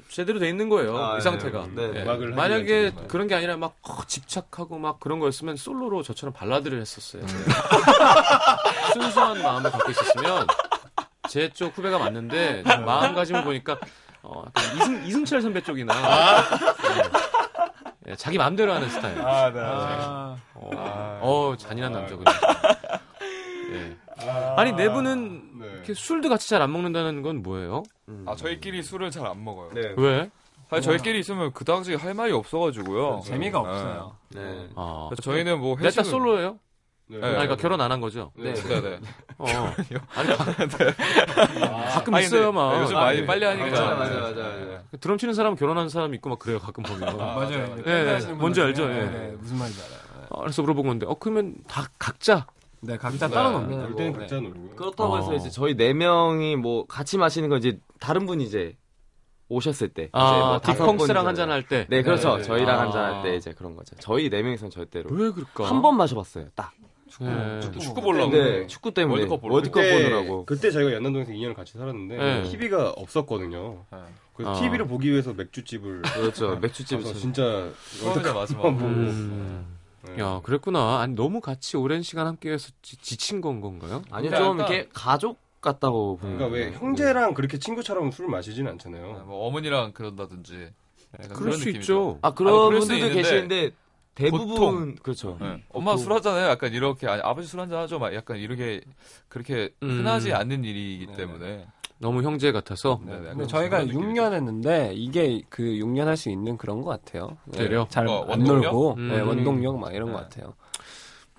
제대로 0.09 0.39
돼 0.39 0.49
있는 0.49 0.69
거예요. 0.69 0.97
아, 0.97 1.11
이 1.13 1.15
네. 1.15 1.21
상태가. 1.21 1.67
네, 1.75 1.87
네. 1.91 2.03
하기 2.05 2.25
만약에. 2.27 2.91
그런 3.07 3.27
게 3.27 3.35
아니라 3.35 3.57
막 3.57 3.75
어, 3.83 4.03
집착하고 4.05 4.77
막 4.77 4.99
그런 4.99 5.19
거였으면 5.19 5.55
솔로로 5.57 6.03
저처럼 6.03 6.33
발라드를 6.33 6.79
했었어요. 6.81 7.23
순수한 8.93 9.41
마음을 9.41 9.71
갖고 9.71 9.91
있었으면 9.91 10.47
제 11.29 11.49
쪽 11.53 11.77
후배가 11.77 11.97
맞는데 11.97 12.63
마음가짐을 12.63 13.43
보니까 13.43 13.77
어, 14.23 14.43
약간 14.47 14.75
이승, 14.77 15.05
이승철 15.05 15.41
선배 15.41 15.61
쪽이나 15.61 15.93
네. 15.93 17.03
예, 18.09 18.15
자기 18.15 18.37
마음대로 18.37 18.73
하는 18.73 18.89
스타일. 18.89 19.19
아, 19.21 19.49
네. 19.51 19.59
아, 19.63 20.35
어, 20.55 21.19
어, 21.21 21.55
잔인한 21.57 21.91
남자거든요. 21.93 22.35
예. 23.73 23.95
아니 24.57 24.73
네 24.73 24.89
분은 24.89 25.31
네. 25.33 25.41
이렇게 25.81 25.93
술도 25.93 26.29
같이 26.29 26.47
잘 26.49 26.61
안 26.61 26.71
먹는다는 26.71 27.21
건 27.23 27.41
뭐예요? 27.41 27.83
아, 28.25 28.35
저희끼리 28.35 28.83
술을 28.83 29.09
잘 29.11 29.25
안 29.25 29.43
먹어요. 29.43 29.71
네. 29.73 29.93
왜? 29.97 30.29
아니, 30.69 30.81
저희끼리 30.81 31.19
있으면 31.19 31.51
그다지 31.51 31.95
할 31.95 32.13
말이 32.13 32.31
없어가지고요. 32.31 33.21
재미가 33.25 33.59
없어요. 33.59 34.15
네. 34.29 34.69
아, 34.75 35.07
그래서 35.09 35.21
저희는 35.21 35.59
뭐 35.59 35.75
넷다 35.75 35.87
회식을 35.87 36.05
솔로예요? 36.05 36.59
네. 37.07 37.17
아, 37.17 37.19
그러니까 37.31 37.55
결혼 37.57 37.81
안 37.81 37.91
한 37.91 37.99
거죠? 37.99 38.31
네. 38.37 38.53
네 38.53 38.81
네. 38.81 38.99
어. 39.37 39.45
아니, 40.15 40.29
가끔 41.91 42.13
아니, 42.13 42.25
있어요, 42.25 42.51
막. 42.53 42.81
요즘 42.81 42.95
아, 42.95 43.01
많이 43.05 43.19
예. 43.19 43.25
빨리 43.25 43.43
하니까. 43.45 43.65
맞아, 43.69 43.95
맞아, 43.95 44.13
맞아, 44.19 44.41
맞아. 44.43 44.83
드럼 45.01 45.17
치는 45.17 45.33
사람 45.33 45.55
결혼한 45.55 45.89
사람 45.89 46.13
있고 46.13 46.29
막 46.29 46.39
그래요, 46.39 46.59
가끔 46.59 46.83
보면. 46.83 47.09
아, 47.19 47.35
맞아요. 47.35 47.75
네, 47.83 48.19
네. 48.19 48.33
뭔지 48.33 48.61
알죠? 48.61 48.87
네, 48.87 48.97
예. 48.97 49.05
네, 49.05 49.35
무슨 49.39 49.57
말인지 49.57 49.81
알아요. 49.81 50.27
아, 50.29 50.39
그래서 50.41 50.61
물어본 50.61 50.87
건데, 50.87 51.05
어, 51.05 51.15
그러면 51.19 51.55
다 51.67 51.89
각자. 51.99 52.45
네, 52.81 52.97
각자 52.97 53.27
따로 53.27 53.51
놉니다. 53.59 53.83
놀 53.83 53.95
때는 53.95 54.13
각자 54.13 54.35
놀고요. 54.39 54.75
그렇다고 54.75 55.17
해서 55.17 55.31
어. 55.31 55.35
이제 55.35 55.49
저희 55.49 55.75
네 55.75 55.93
명이 55.93 56.55
뭐 56.55 56.85
같이 56.87 57.17
마시는 57.17 57.49
건 57.49 57.59
이제 57.59 57.79
다른 57.99 58.25
분이 58.25 58.43
이제 58.43 58.75
오셨을 59.49 59.89
때 59.89 60.03
이제 60.03 60.09
아, 60.13 60.39
뭐 60.39 60.59
다섯 60.59 60.85
딕펑스랑. 60.85 61.23
한잔 61.25 61.51
할 61.51 61.67
때. 61.67 61.85
네, 61.89 62.01
그렇죠. 62.01 62.31
네, 62.31 62.37
네. 62.37 62.43
저희랑 62.43 62.79
아. 62.79 62.81
한잔 62.83 63.03
할 63.03 63.23
때 63.23 63.35
이제 63.35 63.53
그런 63.53 63.75
거죠. 63.75 63.95
저희 63.99 64.29
네 64.29 64.41
명이서는 64.41 64.71
절대로 64.71 65.09
왜 65.11 65.29
그럴까? 65.31 65.69
한 65.69 65.81
번 65.81 65.95
마셔 65.97 66.15
봤어요. 66.15 66.47
딱. 66.55 66.71
네. 67.19 67.59
축구 67.77 68.01
보려고. 68.01 68.31
네, 68.31 68.65
축구 68.67 68.93
때문에 68.93 69.13
월드컵 69.19 69.41
보러. 69.41 69.53
월드컵 69.55 69.81
그때, 69.81 70.03
보느라고. 70.03 70.45
그때 70.45 70.71
저희가 70.71 70.93
연남동에서 70.93 71.31
2년을 71.33 71.53
같이 71.53 71.73
살았는데 71.77 72.17
네. 72.17 72.43
TV가 72.49 72.91
없었거든요. 72.91 73.83
네. 73.91 73.97
그래서 74.33 74.51
아. 74.51 74.59
TV를 74.61 74.87
보기 74.87 75.11
위해서 75.11 75.33
맥주집을 75.33 76.03
그렇죠. 76.03 76.55
맥주집 76.63 76.99
가서 76.99 77.09
은 77.09 77.15
진짜 77.15 77.69
처음이자 77.99 78.33
마지막. 78.33 78.61
보고 78.63 78.79
음. 78.85 79.77
네. 80.03 80.19
야, 80.19 80.41
그랬구나. 80.43 80.99
아니, 81.01 81.13
너무 81.15 81.41
같이 81.41 81.77
오랜 81.77 82.01
시간 82.01 82.27
함께해서 82.27 82.71
지, 82.81 82.97
지친 82.97 83.39
건 83.41 83.61
건가요? 83.61 84.01
아니요, 84.09 84.31
좀 84.31 84.59
약간- 84.59 84.73
이렇게 84.73 84.89
가족 84.93 85.37
같다고 85.61 86.17
보는 86.17 86.37
그러니까 86.37 86.57
왜 86.57 86.71
형제랑 86.71 87.33
그렇게 87.35 87.59
친구처럼 87.59 88.11
술 88.11 88.27
마시진 88.27 88.67
않잖아요. 88.67 89.25
뭐 89.27 89.45
어머니랑 89.47 89.91
그런다든지. 89.93 90.71
그럴 91.11 91.29
그런 91.29 91.51
수 91.53 91.59
느낌이죠. 91.67 91.79
있죠. 91.79 92.19
아 92.23 92.27
아니, 92.29 92.35
그런 92.35 92.71
수 92.81 92.87
분들도 92.87 92.93
있는데 92.95 93.13
계시는데 93.21 93.71
대부분 94.15 94.47
보통. 94.47 94.95
그렇죠. 94.95 95.37
네. 95.39 95.61
엄마 95.69 95.95
술 95.97 96.13
하잖아요. 96.13 96.49
약간 96.49 96.73
이렇게 96.73 97.07
아니, 97.07 97.21
아버지 97.21 97.47
술 97.47 97.59
한잔 97.59 97.79
하죠. 97.79 97.99
막 97.99 98.13
약간 98.15 98.37
이렇게 98.37 98.81
그렇게 99.27 99.69
음. 99.83 99.99
흔하지 99.99 100.33
않는 100.33 100.63
일이기 100.63 101.07
네, 101.07 101.13
때문에. 101.13 101.67
너무 102.01 102.23
형제 102.23 102.51
같아서. 102.51 102.99
네, 103.05 103.13
네, 103.35 103.45
저희가 103.47 103.77
그런 103.83 103.87
느낌이죠. 103.87 104.21
6년 104.23 104.33
했는데 104.33 104.91
이게 104.95 105.41
그 105.49 105.61
6년 105.63 106.05
할 106.05 106.17
수 106.17 106.29
있는 106.29 106.57
그런 106.57 106.81
것 106.81 106.89
같아요. 106.89 107.37
네, 107.45 107.63
그래요? 107.65 107.85
잘 107.89 108.07
어, 108.07 108.25
안? 108.29 108.43
놀고 108.43 108.95
음. 108.97 109.09
네, 109.09 109.19
원동력 109.21 109.77
막 109.79 109.93
이런 109.93 110.07
네. 110.09 110.13
것 110.13 110.21
같아요. 110.23 110.53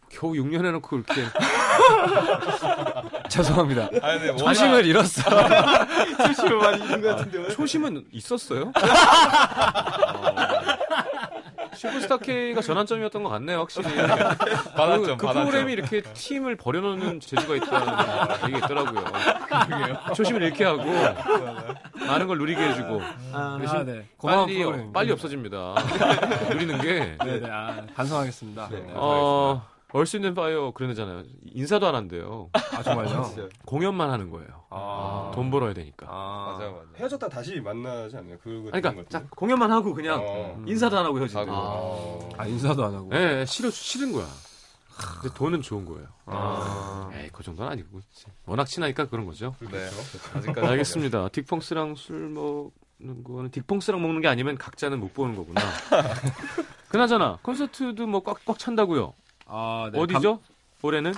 겨우 0.08 0.32
6년 0.34 0.64
해놓고 0.66 0.96
이렇게. 0.98 1.22
죄송합니다. 3.28 3.88
아니, 4.02 4.28
워낙- 4.28 4.36
초심을 4.38 4.86
잃었어. 4.86 5.22
수시로 6.34 6.60
많이 6.60 6.82
있는 6.82 7.00
것 7.00 7.16
같은데. 7.16 7.48
초심은 7.48 8.04
있었어요? 8.12 8.72
슈퍼스타 11.74 12.18
K가 12.18 12.60
전환점이었던 12.60 13.22
것 13.22 13.28
같네요, 13.30 13.58
확실히. 13.60 13.88
받았죠, 14.76 15.16
그, 15.16 15.26
그. 15.26 15.32
프로그램이 15.32 15.72
이렇게 15.72 16.02
팀을 16.02 16.56
버려놓는 16.56 17.20
재주가 17.20 17.56
있다는 17.56 18.48
얘기가 18.48 18.66
있더라고요. 18.66 19.04
초심을 20.14 20.42
잃게 20.42 20.64
하고, 20.64 20.84
많은 22.06 22.26
걸 22.26 22.38
누리게 22.38 22.60
해주고, 22.68 23.00
아, 23.32 23.58
대신 23.60 23.86
네. 23.86 24.04
고마운 24.16 24.46
빨리. 24.46 24.92
빨리 24.92 25.12
없어집니다. 25.12 25.74
누리는 26.50 26.80
게. 26.80 27.16
네 27.24 27.40
네. 27.40 27.48
아, 27.50 27.82
반성하겠습니다. 27.94 28.68
네. 28.70 28.84
어, 28.94 29.66
Earth 29.92 30.16
Wind & 30.16 30.34
Fire 30.34 30.72
그런 30.72 30.90
애잖아요. 30.90 31.22
인사도 31.52 31.86
안 31.86 31.94
한대요. 31.94 32.48
아, 32.52 32.82
정말요? 32.82 33.30
공연만 33.66 34.10
하는 34.10 34.30
거예요. 34.30 34.48
아. 34.70 35.30
돈 35.34 35.50
벌어야 35.50 35.74
되니까. 35.74 36.06
아. 36.08 36.56
맞아요, 36.58 36.72
맞아요. 36.72 36.86
헤어졌다 36.96 37.28
다시 37.28 37.60
만나지 37.60 38.16
않나요? 38.16 38.38
그거 38.42 38.70
아니, 38.72 38.80
그러니까 38.82 39.02
같은데? 39.04 39.26
공연만 39.36 39.70
하고 39.70 39.92
그냥 39.92 40.20
어. 40.26 40.62
인사도 40.66 40.98
안 40.98 41.04
하고 41.04 41.18
하고. 41.18 41.50
거예요. 41.50 42.30
아, 42.38 42.46
인사도 42.46 42.84
안 42.84 42.94
하고. 42.94 43.10
예, 43.12 43.18
네, 43.18 43.46
싫어, 43.46 43.70
싫은 43.70 44.12
거야. 44.12 44.26
근데 45.20 45.34
돈은 45.34 45.62
좋은 45.62 45.84
거예요. 45.84 46.06
아. 46.26 47.10
에이, 47.14 47.28
그 47.32 47.42
정도는 47.42 47.70
아니고. 47.72 48.00
워낙 48.46 48.64
친하니까 48.66 49.06
그런 49.08 49.26
거죠. 49.26 49.54
네. 49.70 49.88
아직까지. 50.34 50.66
알겠습니다. 50.66 51.28
딕펑스랑 51.28 51.96
술 51.96 52.28
먹는 52.30 53.24
거는 53.24 53.50
딕펑스랑 53.50 53.98
먹는 54.00 54.20
게 54.20 54.28
아니면 54.28 54.56
각자는 54.56 55.00
못 55.00 55.12
보는 55.12 55.36
거구나. 55.36 55.60
그나저나 56.88 57.38
콘서트도 57.42 58.06
뭐 58.06 58.22
꽉꽉 58.22 58.58
찬다고요. 58.58 59.14
아, 59.54 59.90
네. 59.92 60.00
어디죠? 60.00 60.40
올해는 60.80 61.12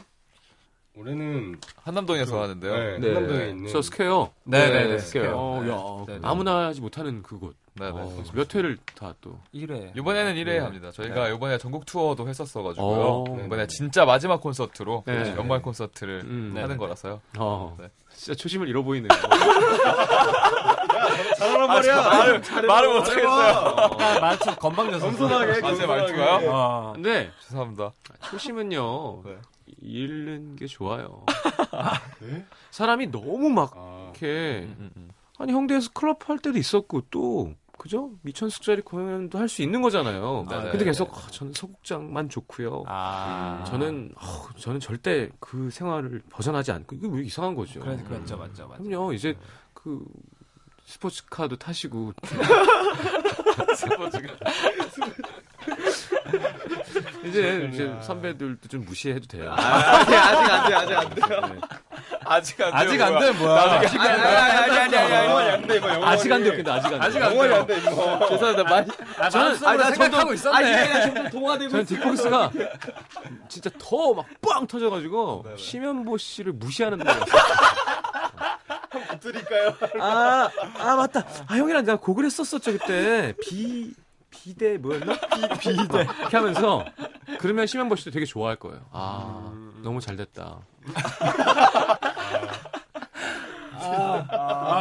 올해는 0.97 1.57
한남동에서 1.83 2.42
하는데요. 2.42 2.73
네, 2.75 2.99
네. 2.99 3.14
한남동에 3.14 3.49
있는 3.51 3.68
저 3.73 3.81
스퀘어. 3.81 4.31
네 4.42 4.66
네네. 4.70 4.87
네, 4.88 4.99
스퀘어. 4.99 5.33
어, 5.37 5.68
야, 5.68 6.05
네, 6.12 6.18
네. 6.18 6.29
아무나 6.29 6.66
하지 6.66 6.81
못하는 6.81 7.23
그곳. 7.23 7.55
네, 7.75 7.87
네. 7.87 7.92
어, 7.92 8.25
몇 8.33 8.53
회를 8.55 8.77
다 8.97 9.14
또. 9.20 9.38
1회. 9.55 9.97
이번에는 9.97 10.35
1회 10.35 10.44
네. 10.47 10.59
합니다. 10.59 10.90
저희가 10.92 11.29
이번에 11.29 11.59
전국 11.59 11.87
투어도 11.87 12.29
했었어 12.29 12.62
가지고요. 12.62 13.25
어. 13.29 13.44
이번에 13.44 13.66
진짜 13.68 14.05
마지막 14.05 14.40
콘서트로 14.40 15.05
네. 15.07 15.35
연말 15.37 15.62
콘서트를 15.62 16.23
음, 16.25 16.53
하는 16.57 16.68
네. 16.70 16.77
거라서요. 16.77 17.20
어, 17.38 17.77
네. 17.81 17.88
진짜 18.12 18.37
초심을 18.37 18.68
잃어보이네요. 18.68 19.09
잘하란 21.38 21.67
말이야. 21.69 22.03
말을, 22.03 22.43
말을 22.67 22.95
못하겠어요. 22.95 23.55
아, 23.99 24.21
말투 24.21 24.57
건방져서. 24.57 25.07
겸손하게 25.07 25.67
아, 25.67 25.75
제 25.75 25.87
말투가요? 25.87 26.55
아, 26.55 26.93
근데 26.95 27.31
죄송합니다. 27.43 27.93
초심은요, 28.31 29.23
네. 29.27 29.37
잃는 29.81 30.57
게 30.57 30.67
좋아요. 30.67 31.25
네? 32.21 32.45
사람이 32.71 33.11
너무 33.11 33.49
막 33.51 33.73
아, 33.77 34.03
이렇게 34.11 34.67
음, 34.67 34.77
음, 34.79 34.90
음. 34.97 35.11
아니 35.38 35.53
홍대에서 35.53 35.90
클럽 35.93 36.29
할 36.29 36.38
때도 36.38 36.59
있었고 36.59 37.03
또 37.11 37.53
그죠? 37.77 38.12
미천 38.23 38.51
숙자리 38.51 38.83
공연도 38.83 39.37
할 39.38 39.49
수 39.49 39.62
있는 39.62 39.83
거잖아요. 39.83 40.47
네네. 40.49 40.71
근데 40.71 40.85
계속 40.85 41.12
아, 41.17 41.29
저는 41.31 41.53
소극장만 41.55 42.29
좋고요. 42.29 42.85
아. 42.87 43.64
저는 43.67 44.12
어, 44.17 44.47
저는 44.59 44.79
절대 44.81 45.29
그 45.40 45.71
생활을 45.71 46.23
벗어나지 46.31 46.71
않고 46.73 46.95
이게 46.97 47.09
왜 47.11 47.23
이상한 47.25 47.55
거죠? 47.57 47.81
그래, 47.81 47.97
그렇죠, 48.07 48.37
맞죠, 48.37 48.69
맞죠. 48.69 48.83
그럼요. 48.85 49.12
이제 49.12 49.35
그 49.73 50.05
스포츠카도 50.87 51.57
타시고 51.57 52.12
이제 57.25 57.68
이제 57.73 57.92
선배들도 58.03 58.68
좀 58.68 58.85
무시해도 58.85 59.27
돼요. 59.27 59.53
아직 59.57 60.14
아직 60.14 60.53
안 60.53 60.68
돼, 60.68 60.75
아직 60.75 60.94
안 60.97 61.14
돼요. 61.14 61.40
네. 61.55 61.61
아직 62.27 62.61
안 62.62 62.70
돼요. 62.70 62.81
아직 62.81 63.03
안. 63.03 63.18
돼, 63.18 63.31
뭐야. 63.33 63.62
아직 63.62 63.99
안 64.01 64.07
돼요. 64.16 64.27
아니 64.29 64.70
아니 64.70 64.97
아니 64.97 65.25
영원히 65.27 65.51
안 65.51 65.66
돼, 65.66 65.77
이거. 65.77 66.07
아직 66.07 66.33
안 66.33 66.42
돼요. 66.42 66.53
근데 66.55 66.70
아직 66.70 66.87
안 66.94 67.11
돼요. 67.12 67.25
영원히 67.25 67.55
안 67.55 67.66
돼, 67.66 67.79
이거. 67.79 68.27
죄송합니다. 68.29 68.63
많이 68.71 68.90
아, 69.19 69.29
저는- 69.29 69.67
아니, 69.67 69.79
나 69.79 69.90
생각하고 69.90 70.33
있었네. 70.35 70.56
아니, 70.56 71.02
점점 71.02 71.31
동화되고 71.31 71.71
저는. 71.71 71.85
딕펑스가 71.87 72.69
진짜 73.48 73.71
더 73.79 74.13
막 74.15 74.27
빵 74.40 74.67
터져가지고 74.67 75.44
심현보 75.56 76.19
씨를 76.19 76.52
무시하는 76.52 76.98
거 76.98 77.04
드릴까요? 79.21 79.75
아, 80.01 80.51
아 80.79 80.97
맞다. 80.97 81.25
아 81.47 81.57
형이랑 81.57 81.85
내가 81.85 81.99
곡을 81.99 82.25
했었었죠 82.25 82.73
그때 82.73 83.35
비 83.42 83.95
비대 84.31 84.77
뭐였나? 84.79 85.15
비 85.59 85.71
비대 85.81 86.03
이렇게 86.03 86.37
하면서 86.37 86.85
그러면 87.38 87.67
심현보 87.67 87.97
씨도 87.97 88.11
되게 88.11 88.27
좋아할 88.27 88.57
거예요. 88.57 88.81
아 88.92 89.53
너무 89.83 90.01
잘 90.01 90.17
됐다. 90.17 90.59
아, 91.21 91.99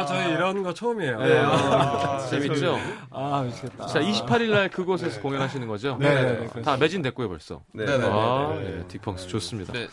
저희 0.06 0.32
이런 0.32 0.62
거 0.62 0.72
처음이에요. 0.72 1.18
네. 1.18 1.38
아, 1.38 2.18
재밌죠? 2.30 2.78
아, 3.10 3.42
미치겠다. 3.42 3.86
자 3.86 4.00
28일 4.00 4.50
날 4.50 4.68
그곳에서 4.68 5.20
공연하시는 5.20 5.66
거죠? 5.66 5.96
네, 6.00 6.14
네, 6.14 6.48
네, 6.52 6.62
다 6.62 6.76
매진됐고요 6.76 7.28
벌써. 7.28 7.62
네, 7.72 7.84
네, 7.84 7.98
네. 7.98 8.06
아, 8.06 8.54
네, 8.56 8.62
네. 8.62 8.84
네, 8.86 8.98
딕펑스 8.98 9.28
좋습니다. 9.28 9.72
네. 9.72 9.88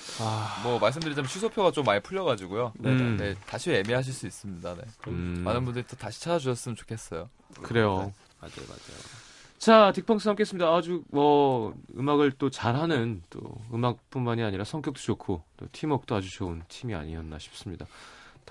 뭐 0.64 0.80
말씀드리자면 0.80 1.28
취소표가 1.28 1.72
좀 1.72 1.86
많이 1.86 2.00
풀려가지고요. 2.02 2.74
음. 2.86 3.18
네, 3.20 3.36
다시 3.48 3.72
애매하실 3.72 4.14
수 4.14 4.28
있습니다. 4.28 4.76
네. 4.76 4.82
음, 5.08 5.42
많은 5.44 5.66
분들이 5.66 5.86
또 5.88 5.96
다시 5.96 6.22
찾아주셨으면 6.22 6.76
좋겠어요. 6.76 7.30
그래요. 7.62 8.12
맞아요, 8.40 8.68
맞아요. 8.68 9.22
자, 9.62 9.92
딕펑스 9.96 10.26
함께했습니다. 10.26 10.68
아주 10.68 11.04
뭐 11.12 11.76
음악을 11.96 12.32
또 12.40 12.50
잘하는 12.50 13.22
또 13.30 13.40
음악뿐만이 13.72 14.42
아니라 14.42 14.64
성격도 14.64 15.00
좋고 15.00 15.44
또 15.58 15.66
팀워크도 15.72 16.16
아주 16.16 16.32
좋은 16.32 16.64
팀이 16.68 16.96
아니었나 16.96 17.38
싶습니다. 17.38 17.86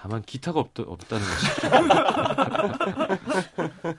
다만 0.03 0.23
기타가 0.23 0.61
없, 0.61 0.71
없다는 0.79 1.25
것이. 1.27 1.61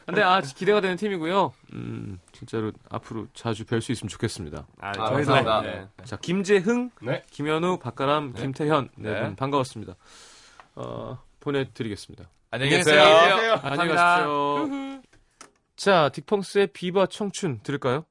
근데 0.08 0.24
아 0.24 0.42
기대가 0.42 0.82
되는 0.82 0.98
팀이고요. 0.98 1.54
음, 1.74 2.20
진짜로 2.32 2.72
앞으로 2.90 3.28
자주 3.36 3.66
뵐 3.66 3.82
수 3.82 3.92
있으면 3.92 4.10
좋겠습니다. 4.10 4.66
아, 4.80 4.94
저희도 4.94 5.32
감사합니다. 5.32 5.62
네. 5.62 5.88
자, 6.06 6.18
김재흥, 6.18 6.90
네. 7.04 7.22
김현우, 7.30 7.78
박가람, 7.78 8.34
김태현 8.34 8.90
네, 8.96 9.14
네. 9.14 9.22
분 9.22 9.36
반가웠습니다. 9.36 9.96
어, 10.74 11.20
보내드리겠습니다. 11.40 12.28
안녕히 12.50 12.78
계세요. 12.78 13.04
계세요. 13.04 13.60
안녕히 13.62 13.94
가십시오. 13.94 15.02
자, 15.76 16.10
딕펑스의 16.10 16.74
비바 16.74 17.06
청춘 17.08 17.60
들을까요? 17.62 18.06